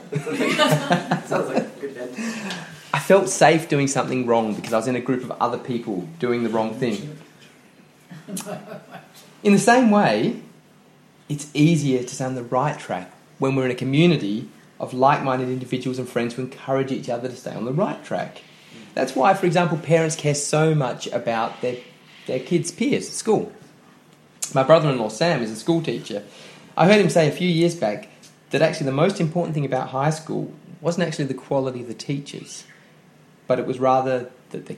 Sounds 1.25 1.47
like 1.47 1.57
a 1.57 1.69
good 1.79 1.95
bed. 1.95 2.09
I 2.93 2.99
felt 2.99 3.29
safe 3.29 3.69
doing 3.69 3.87
something 3.87 4.25
wrong 4.25 4.53
because 4.55 4.73
I 4.73 4.77
was 4.77 4.87
in 4.87 4.95
a 4.95 5.01
group 5.01 5.23
of 5.23 5.31
other 5.31 5.57
people 5.57 6.07
doing 6.19 6.43
the 6.43 6.49
wrong 6.49 6.73
thing. 6.73 7.17
In 9.43 9.53
the 9.53 9.59
same 9.59 9.91
way, 9.91 10.41
it's 11.27 11.49
easier 11.53 12.03
to 12.03 12.15
stay 12.15 12.25
on 12.25 12.35
the 12.35 12.43
right 12.43 12.77
track 12.77 13.11
when 13.39 13.55
we're 13.55 13.65
in 13.65 13.71
a 13.71 13.75
community 13.75 14.47
of 14.79 14.93
like 14.93 15.23
minded 15.23 15.49
individuals 15.49 15.99
and 15.99 16.07
friends 16.07 16.35
who 16.35 16.43
encourage 16.43 16.91
each 16.91 17.09
other 17.09 17.27
to 17.27 17.35
stay 17.35 17.53
on 17.53 17.65
the 17.65 17.73
right 17.73 18.03
track. 18.03 18.41
That's 18.93 19.15
why, 19.15 19.33
for 19.33 19.45
example, 19.45 19.77
parents 19.77 20.15
care 20.15 20.35
so 20.35 20.73
much 20.75 21.07
about 21.07 21.61
their, 21.61 21.77
their 22.27 22.39
kids' 22.39 22.71
peers 22.71 23.07
at 23.07 23.13
school. 23.13 23.51
My 24.53 24.63
brother 24.63 24.89
in 24.89 24.97
law, 24.97 25.09
Sam, 25.09 25.41
is 25.41 25.51
a 25.51 25.55
school 25.55 25.81
teacher. 25.81 26.23
I 26.77 26.87
heard 26.87 27.01
him 27.01 27.09
say 27.09 27.27
a 27.27 27.31
few 27.31 27.47
years 27.47 27.75
back 27.75 28.09
that 28.51 28.61
actually 28.61 28.85
the 28.85 28.93
most 28.93 29.19
important 29.19 29.53
thing 29.53 29.65
about 29.65 29.89
high 29.89 30.09
school 30.09 30.53
wasn't 30.81 31.07
actually 31.07 31.25
the 31.25 31.33
quality 31.33 31.81
of 31.81 31.87
the 31.87 31.93
teachers, 31.93 32.63
but 33.47 33.59
it 33.59 33.65
was 33.65 33.79
rather 33.79 34.31
that 34.51 34.65
the 34.65 34.77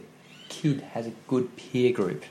kid 0.50 0.82
has 0.93 1.08
a 1.08 1.12
good 1.28 1.56
peer 1.56 1.91
group. 1.93 2.26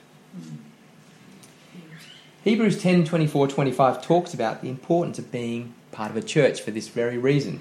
Hebrews 2.43 2.81
10 2.81 3.05
24 3.05 3.49
25 3.49 4.03
talks 4.03 4.35
about 4.35 4.63
the 4.63 4.69
importance 4.69 5.19
of 5.19 5.31
being 5.31 5.75
part 5.93 6.11
of 6.11 6.17
a 6.17 6.23
church 6.23 6.61
for 6.61 6.71
this 6.71 6.89
very 6.89 7.19
reason. 7.19 7.61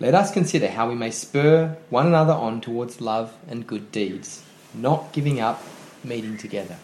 Let 0.00 0.14
us 0.14 0.32
consider 0.32 0.68
how 0.68 0.88
we 0.88 0.94
may 0.94 1.10
spur 1.10 1.76
one 1.88 2.06
another 2.06 2.32
on 2.32 2.60
towards 2.60 3.00
love 3.00 3.34
and 3.48 3.66
good 3.66 3.92
deeds, 3.92 4.42
not 4.74 5.12
giving 5.12 5.40
up 5.40 5.62
meeting 6.02 6.36
together. 6.36 6.76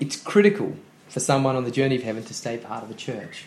It's 0.00 0.16
critical 0.16 0.76
for 1.08 1.20
someone 1.20 1.56
on 1.56 1.64
the 1.64 1.70
journey 1.70 1.96
of 1.96 2.02
heaven 2.02 2.24
to 2.24 2.34
stay 2.34 2.56
part 2.56 2.82
of 2.82 2.90
a 2.90 2.94
church 2.94 3.44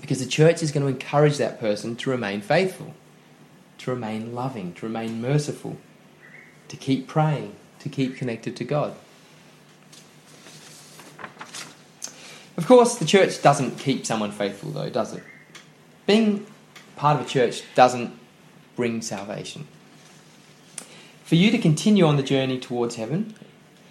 because 0.00 0.20
the 0.20 0.26
church 0.26 0.62
is 0.62 0.70
going 0.70 0.84
to 0.84 0.92
encourage 0.92 1.38
that 1.38 1.58
person 1.58 1.96
to 1.96 2.10
remain 2.10 2.40
faithful, 2.40 2.94
to 3.78 3.90
remain 3.90 4.34
loving, 4.34 4.74
to 4.74 4.86
remain 4.86 5.20
merciful, 5.20 5.78
to 6.68 6.76
keep 6.76 7.06
praying, 7.06 7.54
to 7.80 7.88
keep 7.88 8.16
connected 8.16 8.56
to 8.56 8.64
God. 8.64 8.94
Of 12.56 12.66
course, 12.66 12.96
the 12.96 13.04
church 13.04 13.42
doesn't 13.42 13.78
keep 13.78 14.06
someone 14.06 14.32
faithful, 14.32 14.70
though, 14.70 14.88
does 14.88 15.12
it? 15.12 15.22
Being 16.06 16.46
part 16.96 17.20
of 17.20 17.26
a 17.26 17.28
church 17.28 17.62
doesn't 17.74 18.18
bring 18.76 19.02
salvation. 19.02 19.66
For 21.24 21.34
you 21.34 21.50
to 21.50 21.58
continue 21.58 22.06
on 22.06 22.16
the 22.16 22.22
journey 22.22 22.58
towards 22.58 22.96
heaven 22.96 23.34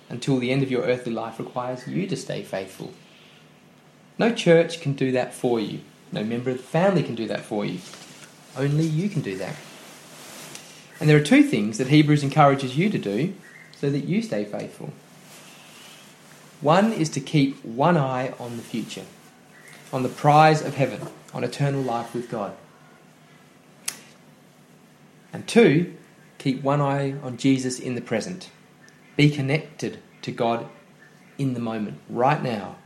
until 0.10 0.38
the 0.38 0.52
end 0.52 0.64
of 0.64 0.72
your 0.72 0.84
earthly 0.84 1.12
life 1.12 1.38
requires 1.38 1.88
you 1.88 2.08
to 2.08 2.16
stay 2.16 2.42
faithful. 2.44 2.94
No 4.18 4.34
church 4.34 4.82
can 4.82 4.94
do 4.94 5.12
that 5.12 5.34
for 5.34 5.60
you. 5.60 5.82
No 6.12 6.24
member 6.24 6.52
of 6.52 6.58
the 6.58 6.64
family 6.64 7.04
can 7.04 7.16
do 7.16 7.28
that 7.28 7.42
for 7.42 7.66
you. 7.66 7.80
Only 8.58 8.86
you 8.86 9.10
can 9.10 9.22
do 9.22 9.38
that. 9.38 9.56
And 11.00 11.10
there 11.10 11.18
are 11.18 11.24
two 11.24 11.44
things 11.44 11.78
that 11.78 11.88
Hebrews 11.88 12.24
encourages 12.24 12.78
you 12.78 12.90
to 12.90 12.98
do 12.98 13.34
so 13.78 13.90
that 13.90 14.06
you 14.06 14.22
stay 14.22 14.46
faithful. 14.46 14.94
One 16.62 16.94
is 16.94 17.10
to 17.10 17.20
keep 17.20 17.64
one 17.64 17.98
eye 17.98 18.34
on 18.40 18.58
the 18.58 18.64
future, 18.64 19.06
on 19.92 20.04
the 20.04 20.10
prize 20.10 20.62
of 20.62 20.76
heaven, 20.76 21.08
on 21.34 21.44
eternal 21.44 21.82
life 21.82 22.14
with 22.14 22.30
God. 22.30 22.56
And 25.34 25.48
two, 25.48 25.94
keep 26.38 26.64
one 26.64 26.82
eye 26.82 27.16
on 27.22 27.38
Jesus 27.38 27.80
in 27.80 27.96
the 27.96 28.02
present. 28.02 28.50
Be 29.18 29.30
connected 29.30 30.00
to 30.22 30.32
God 30.32 30.68
in 31.38 31.54
the 31.54 31.60
moment, 31.60 32.00
right 32.10 32.42
now, 32.42 32.78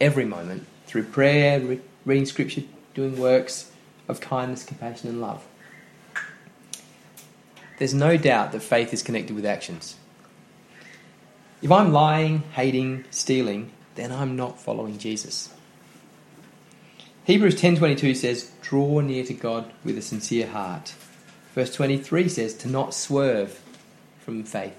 every 0.00 0.24
moment, 0.26 0.66
through 0.86 1.04
prayer, 1.04 1.58
re- 1.60 1.80
reading 2.04 2.26
scripture, 2.26 2.62
doing 2.94 3.18
works 3.18 3.70
of 4.08 4.20
kindness, 4.20 4.64
compassion, 4.64 5.08
and 5.08 5.20
love. 5.20 5.46
There's 7.78 7.94
no 7.94 8.16
doubt 8.16 8.52
that 8.52 8.60
faith 8.60 8.92
is 8.92 9.02
connected 9.02 9.34
with 9.34 9.46
actions. 9.46 9.96
If 11.62 11.72
I'm 11.72 11.92
lying, 11.92 12.42
hating, 12.52 13.04
stealing, 13.10 13.72
then 13.94 14.12
I'm 14.12 14.36
not 14.36 14.60
following 14.60 14.98
Jesus. 14.98 15.48
Hebrews 17.24 17.56
10:22 17.56 18.14
says, 18.14 18.50
"Draw 18.62 19.00
near 19.00 19.24
to 19.24 19.34
God 19.34 19.72
with 19.82 19.98
a 19.98 20.02
sincere 20.02 20.48
heart." 20.48 20.94
Verse 21.54 21.72
23 21.74 22.28
says, 22.28 22.54
"To 22.54 22.68
not 22.68 22.94
swerve 22.94 23.60
from 24.24 24.44
faith." 24.44 24.76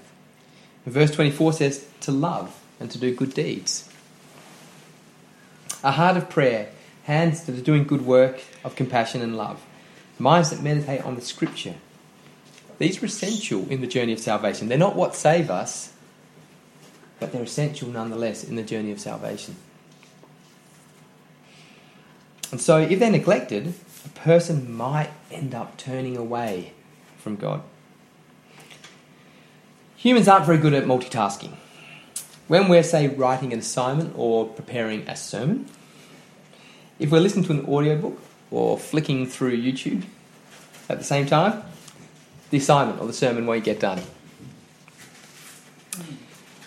And 0.84 0.94
verse 0.94 1.10
24 1.10 1.52
says, 1.52 1.84
"To 2.00 2.12
love 2.12 2.54
and 2.78 2.90
to 2.90 2.98
do 2.98 3.14
good 3.14 3.34
deeds." 3.34 3.84
A 5.82 5.92
heart 5.92 6.16
of 6.16 6.30
prayer, 6.30 6.68
hands 7.04 7.42
that 7.42 7.58
are 7.58 7.62
doing 7.62 7.84
good 7.84 8.06
work 8.06 8.40
of 8.64 8.76
compassion 8.76 9.20
and 9.20 9.36
love, 9.36 9.60
minds 10.18 10.50
that 10.50 10.62
meditate 10.62 11.02
on 11.02 11.16
the 11.16 11.20
scripture. 11.20 11.74
These 12.78 13.02
are 13.02 13.06
essential 13.06 13.66
in 13.68 13.80
the 13.80 13.86
journey 13.86 14.12
of 14.12 14.20
salvation. 14.20 14.68
They're 14.68 14.78
not 14.78 14.96
what 14.96 15.16
save 15.16 15.50
us, 15.50 15.90
but 17.20 17.32
they're 17.32 17.42
essential 17.42 17.88
nonetheless 17.88 18.44
in 18.44 18.56
the 18.56 18.62
journey 18.62 18.92
of 18.92 19.00
salvation. 19.00 19.56
And 22.50 22.60
so, 22.60 22.78
if 22.78 22.98
they're 22.98 23.10
neglected, 23.10 23.74
a 24.04 24.08
person 24.10 24.72
might 24.72 25.10
end 25.30 25.54
up 25.54 25.76
turning 25.76 26.16
away 26.16 26.72
from 27.18 27.36
God. 27.36 27.62
Humans 29.96 30.28
aren't 30.28 30.46
very 30.46 30.58
good 30.58 30.72
at 30.72 30.84
multitasking. 30.84 31.56
When 32.46 32.68
we're, 32.68 32.82
say, 32.82 33.08
writing 33.08 33.52
an 33.52 33.58
assignment 33.58 34.14
or 34.16 34.46
preparing 34.46 35.06
a 35.08 35.16
sermon, 35.16 35.66
if 36.98 37.10
we're 37.10 37.20
listening 37.20 37.44
to 37.46 37.52
an 37.52 37.66
audiobook 37.66 38.18
or 38.50 38.78
flicking 38.78 39.26
through 39.26 39.60
YouTube 39.60 40.04
at 40.88 40.98
the 40.98 41.04
same 41.04 41.26
time, 41.26 41.62
the 42.50 42.56
assignment 42.56 43.00
or 43.00 43.06
the 43.06 43.12
sermon 43.12 43.44
won't 43.44 43.64
get 43.64 43.80
done. 43.80 44.00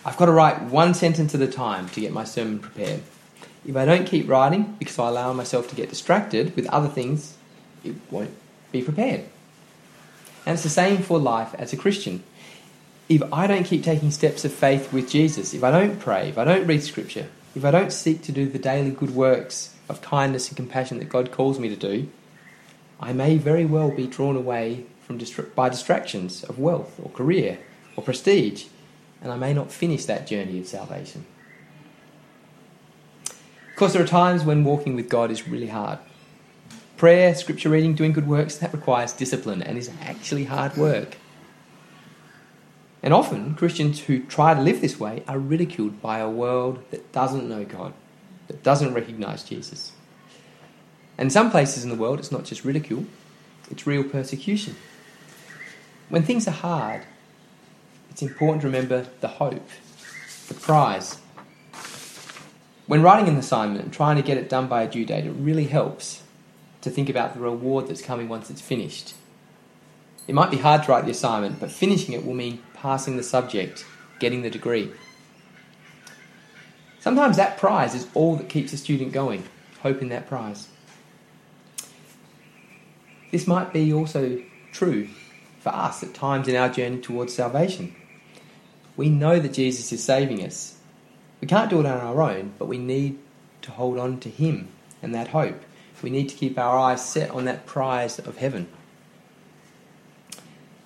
I've 0.04 0.18
got 0.18 0.26
to 0.26 0.32
write 0.32 0.64
one 0.64 0.94
sentence 0.94 1.36
at 1.36 1.42
a 1.42 1.48
time 1.48 1.88
to 1.90 2.02
get 2.02 2.12
my 2.12 2.24
sermon 2.24 2.60
prepared. 2.60 3.02
If 3.66 3.76
I 3.76 3.86
don't 3.86 4.08
keep 4.08 4.28
writing 4.28 4.76
because 4.80 4.98
I 4.98 5.08
allow 5.08 5.34
myself 5.34 5.70
to 5.70 5.76
get 5.76 5.90
distracted 5.90 6.56
with 6.56 6.66
other 6.68 6.88
things, 6.88 7.38
it 7.84 7.96
won't 8.10 8.36
be 8.72 8.82
prepared. 8.82 9.26
And 10.46 10.56
it's 10.56 10.64
the 10.64 10.70
same 10.70 11.04
for 11.04 11.20
life 11.20 11.54
as 11.56 11.72
a 11.72 11.78
Christian. 11.78 12.24
If 13.10 13.22
I 13.32 13.46
don't 13.46 13.64
keep 13.64 13.84
taking 13.84 14.10
steps 14.10 14.44
of 14.44 14.52
faith 14.52 14.92
with 14.92 15.10
Jesus, 15.10 15.54
if 15.54 15.64
I 15.64 15.70
don't 15.70 16.00
pray, 16.00 16.30
if 16.30 16.38
I 16.38 16.46
don't 16.46 16.66
read 16.66 16.82
Scripture, 16.82 17.28
if 17.56 17.64
I 17.64 17.70
don't 17.70 17.94
seek 17.94 18.24
to 18.24 18.32
do 18.32 18.48
the 18.48 18.58
daily 18.58 18.92
good 18.92 19.14
works 19.14 19.76
of 19.88 20.02
kindness 20.02 20.48
and 20.48 20.58
compassion 20.58 20.98
that 21.00 21.10
God 21.10 21.32
calls 21.32 21.60
me 21.60 21.70
to 21.70 21.76
do, 21.76 22.10
I 23.00 23.14
may 23.14 23.38
very 23.38 23.66
well 23.66 23.92
be 23.92 24.08
drawn 24.08 24.36
away 24.36 24.86
from 25.06 25.20
distra- 25.20 25.54
by 25.54 25.70
distractions 25.70 26.44
of 26.46 26.58
wealth 26.58 27.00
or 27.04 27.12
career 27.12 27.60
or 27.96 28.04
prestige, 28.04 28.66
and 29.22 29.32
I 29.32 29.38
may 29.38 29.54
not 29.54 29.72
finish 29.72 30.06
that 30.06 30.28
journey 30.28 30.60
of 30.60 30.68
salvation. 30.68 31.26
Of 33.70 33.76
course, 33.76 33.94
there 33.94 34.04
are 34.04 34.08
times 34.08 34.44
when 34.44 34.64
walking 34.64 34.96
with 34.96 35.10
God 35.10 35.32
is 35.32 35.48
really 35.48 35.68
hard. 35.68 36.00
Prayer, 36.98 37.34
scripture 37.34 37.70
reading, 37.70 37.96
doing 37.96 38.12
good 38.12 38.28
works, 38.28 38.58
that 38.58 38.74
requires 38.74 39.12
discipline 39.12 39.64
and 39.64 39.78
is 39.78 39.90
actually 40.02 40.46
hard 40.46 40.78
work. 40.78 41.18
And 43.04 43.14
often, 43.14 43.56
Christians 43.56 44.02
who 44.02 44.20
try 44.20 44.54
to 44.54 44.62
live 44.62 44.82
this 44.82 45.00
way 45.00 45.24
are 45.28 45.40
ridiculed 45.40 46.02
by 46.02 46.20
a 46.20 46.30
world 46.30 46.84
that 46.92 47.12
doesn't 47.12 47.50
know 47.50 47.66
God, 47.66 47.94
that 48.48 48.62
doesn't 48.62 48.94
recognize 48.94 49.44
Jesus. 49.44 49.94
And 51.18 51.28
in 51.28 51.32
some 51.32 51.50
places 51.50 51.84
in 51.84 51.90
the 51.90 51.96
world, 51.96 52.20
it's 52.20 52.32
not 52.32 52.46
just 52.46 52.64
ridicule, 52.64 53.06
it's 53.72 53.88
real 53.88 54.04
persecution. 54.04 54.76
When 56.10 56.24
things 56.24 56.48
are 56.48 56.52
hard, 56.52 57.04
it's 58.22 58.30
important 58.30 58.62
to 58.62 58.68
remember 58.68 59.08
the 59.20 59.28
hope, 59.28 59.68
the 60.48 60.54
prize. 60.54 61.18
When 62.86 63.02
writing 63.02 63.28
an 63.28 63.38
assignment 63.38 63.84
and 63.84 63.92
trying 63.92 64.16
to 64.18 64.22
get 64.22 64.38
it 64.38 64.48
done 64.48 64.68
by 64.68 64.84
a 64.84 64.88
due 64.88 65.06
date, 65.06 65.26
it 65.26 65.32
really 65.32 65.66
helps 65.66 66.22
to 66.82 66.92
think 66.92 67.10
about 67.10 67.34
the 67.34 67.40
reward 67.40 67.88
that's 67.88 68.04
coming 68.04 68.30
once 68.30 68.52
it's 68.52 68.62
finished. 68.62 69.16
It 70.28 70.36
might 70.36 70.52
be 70.52 70.58
hard 70.58 70.84
to 70.84 70.92
write 70.92 71.06
the 71.06 71.12
assignment, 71.12 71.60
but 71.60 71.72
finishing 71.72 72.14
it 72.14 72.24
will 72.24 72.36
mean 72.36 72.62
passing 72.76 73.18
the 73.18 73.24
subject, 73.24 73.86
getting 74.20 74.44
the 74.44 74.52
degree. 74.52 74.92
Sometimes 77.00 77.38
that 77.38 77.58
prize 77.58 77.96
is 77.96 78.08
all 78.14 78.36
that 78.36 78.50
keeps 78.50 78.72
a 78.72 78.78
student 78.78 79.14
going, 79.14 79.46
hope 79.82 80.00
in 80.04 80.10
that 80.10 80.28
prize. 80.28 80.68
This 83.32 83.48
might 83.48 83.74
be 83.74 83.92
also 83.92 84.44
true 84.72 85.10
for 85.60 85.70
us 85.70 86.04
at 86.04 86.14
times 86.14 86.48
in 86.48 86.56
our 86.56 86.70
journey 86.70 87.00
towards 87.00 87.34
salvation. 87.34 87.96
We 89.02 89.10
know 89.10 89.40
that 89.40 89.54
Jesus 89.54 89.92
is 89.92 90.04
saving 90.04 90.46
us. 90.46 90.76
We 91.42 91.48
can't 91.48 91.72
do 91.72 91.80
it 91.80 91.88
on 91.88 92.00
our 92.00 92.22
own, 92.22 92.54
but 92.60 92.68
we 92.68 92.78
need 92.78 93.18
to 93.64 93.72
hold 93.72 93.98
on 93.98 94.20
to 94.20 94.30
Him 94.30 94.68
and 95.02 95.16
that 95.16 95.30
hope. 95.30 95.60
We 96.04 96.12
need 96.12 96.30
to 96.30 96.36
keep 96.36 96.56
our 96.60 96.78
eyes 96.78 97.04
set 97.04 97.32
on 97.32 97.46
that 97.46 97.66
prize 97.66 98.20
of 98.20 98.38
heaven. 98.38 98.68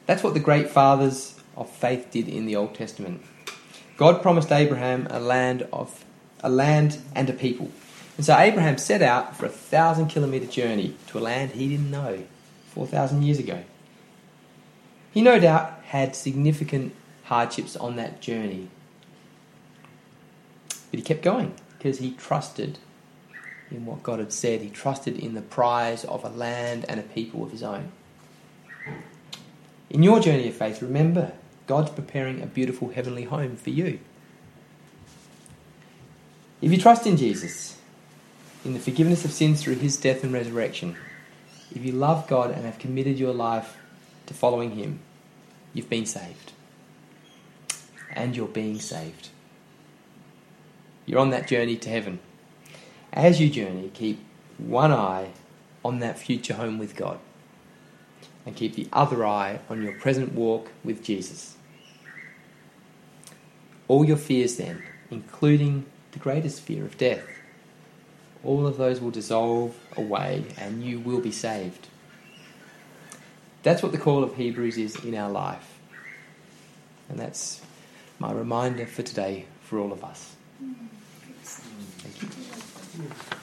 That's 0.06 0.24
what 0.24 0.34
the 0.34 0.40
great 0.40 0.70
fathers 0.70 1.38
of 1.58 1.70
faith 1.70 2.08
did 2.10 2.30
in 2.30 2.46
the 2.46 2.56
Old 2.56 2.74
Testament. 2.74 3.22
God 3.98 4.22
promised 4.22 4.50
Abraham 4.50 5.08
a 5.10 5.20
land 5.20 5.68
of 5.74 6.06
a 6.40 6.50
land 6.50 7.00
and 7.14 7.30
a 7.30 7.34
people. 7.34 7.70
And 8.16 8.26
so 8.26 8.38
Abraham 8.38 8.78
set 8.78 9.02
out 9.02 9.36
for 9.36 9.46
a 9.46 9.50
thousand 9.50 10.08
kilometre 10.08 10.46
journey 10.46 10.96
to 11.08 11.18
a 11.18 11.20
land 11.20 11.52
he 11.52 11.68
didn't 11.68 11.92
know 11.92 12.24
four 12.68 12.88
thousand 12.88 13.24
years 13.24 13.40
ago. 13.40 13.66
He 15.12 15.22
no 15.22 15.38
doubt 15.38 15.82
had 15.88 16.16
significant 16.16 16.96
hardships 17.26 17.76
on 17.76 17.96
that 17.98 18.22
journey. 18.22 18.70
But 20.92 21.00
he 21.00 21.02
kept 21.02 21.22
going 21.22 21.54
because 21.78 22.00
he 22.00 22.12
trusted 22.12 22.80
in 23.72 23.86
what 23.86 24.04
God 24.04 24.20
had 24.20 24.32
said. 24.32 24.62
He 24.62 24.70
trusted 24.70 25.18
in 25.20 25.34
the 25.34 25.42
prize 25.42 26.06
of 26.06 26.24
a 26.24 26.30
land 26.30 26.86
and 26.88 27.00
a 27.00 27.04
people 27.04 27.44
of 27.44 27.52
his 27.52 27.64
own. 27.64 27.92
In 29.90 30.04
your 30.04 30.20
journey 30.20 30.48
of 30.48 30.56
faith, 30.56 30.82
remember 30.82 31.34
God's 31.68 31.92
preparing 31.92 32.42
a 32.42 32.46
beautiful 32.46 32.90
heavenly 32.90 33.24
home 33.24 33.56
for 33.56 33.72
you. 33.72 34.00
If 36.62 36.72
you 36.72 36.78
trust 36.78 37.06
in 37.06 37.18
Jesus, 37.18 37.78
in 38.64 38.74
the 38.74 38.80
forgiveness 38.80 39.26
of 39.26 39.32
sins 39.32 39.62
through 39.62 39.76
his 39.76 39.98
death 39.98 40.24
and 40.24 40.34
resurrection, 40.34 40.96
if 41.76 41.84
you 41.84 41.92
love 41.92 42.28
God 42.28 42.52
and 42.52 42.66
have 42.66 42.80
committed 42.80 43.20
your 43.20 43.34
life 43.34 43.78
to 44.28 44.34
following 44.34 44.72
him, 44.72 45.00
you've 45.74 45.90
been 45.90 46.06
saved. 46.06 46.54
And 48.16 48.36
you're 48.36 48.48
being 48.48 48.80
saved. 48.80 49.30
You're 51.06 51.20
on 51.20 51.30
that 51.32 51.48
journey 51.48 51.76
to 51.78 51.90
heaven. 51.90 52.20
As 53.14 53.40
you 53.40 53.50
journey, 53.50 53.92
keep 53.94 54.20
one 54.58 54.92
eye 54.92 55.32
on 55.84 56.00
that 56.00 56.18
future 56.18 56.56
home 56.56 56.80
with 56.80 56.96
God 56.96 57.20
and 58.46 58.56
keep 58.56 58.76
the 58.76 58.88
other 58.94 59.26
eye 59.26 59.60
on 59.70 59.82
your 59.82 59.94
present 59.94 60.34
walk 60.34 60.72
with 60.84 61.04
Jesus. 61.04 61.56
All 63.88 64.06
your 64.06 64.18
fears, 64.18 64.58
then, 64.58 64.84
including 65.12 65.86
the 66.12 66.20
greatest 66.20 66.62
fear 66.62 66.86
of 66.86 66.98
death, 66.98 67.24
all 68.44 68.66
of 68.68 68.78
those 68.78 69.02
will 69.02 69.12
dissolve 69.12 69.76
away 69.98 70.46
and 70.58 70.84
you 70.84 71.00
will 71.00 71.20
be 71.20 71.32
saved. 71.32 71.88
That's 73.64 73.82
what 73.82 73.92
the 73.92 73.98
call 73.98 74.24
of 74.24 74.36
Hebrews 74.36 74.78
is 74.78 75.04
in 75.04 75.16
our 75.16 75.30
life. 75.30 75.80
And 77.10 77.20
that's 77.20 77.62
my 78.20 78.32
reminder 78.32 78.86
for 78.86 79.04
today 79.04 79.46
for 79.62 79.80
all 79.80 79.92
of 79.92 80.04
us. 80.04 80.36
Mm. 80.64 80.74
Thank 81.44 82.22
you. 82.22 83.35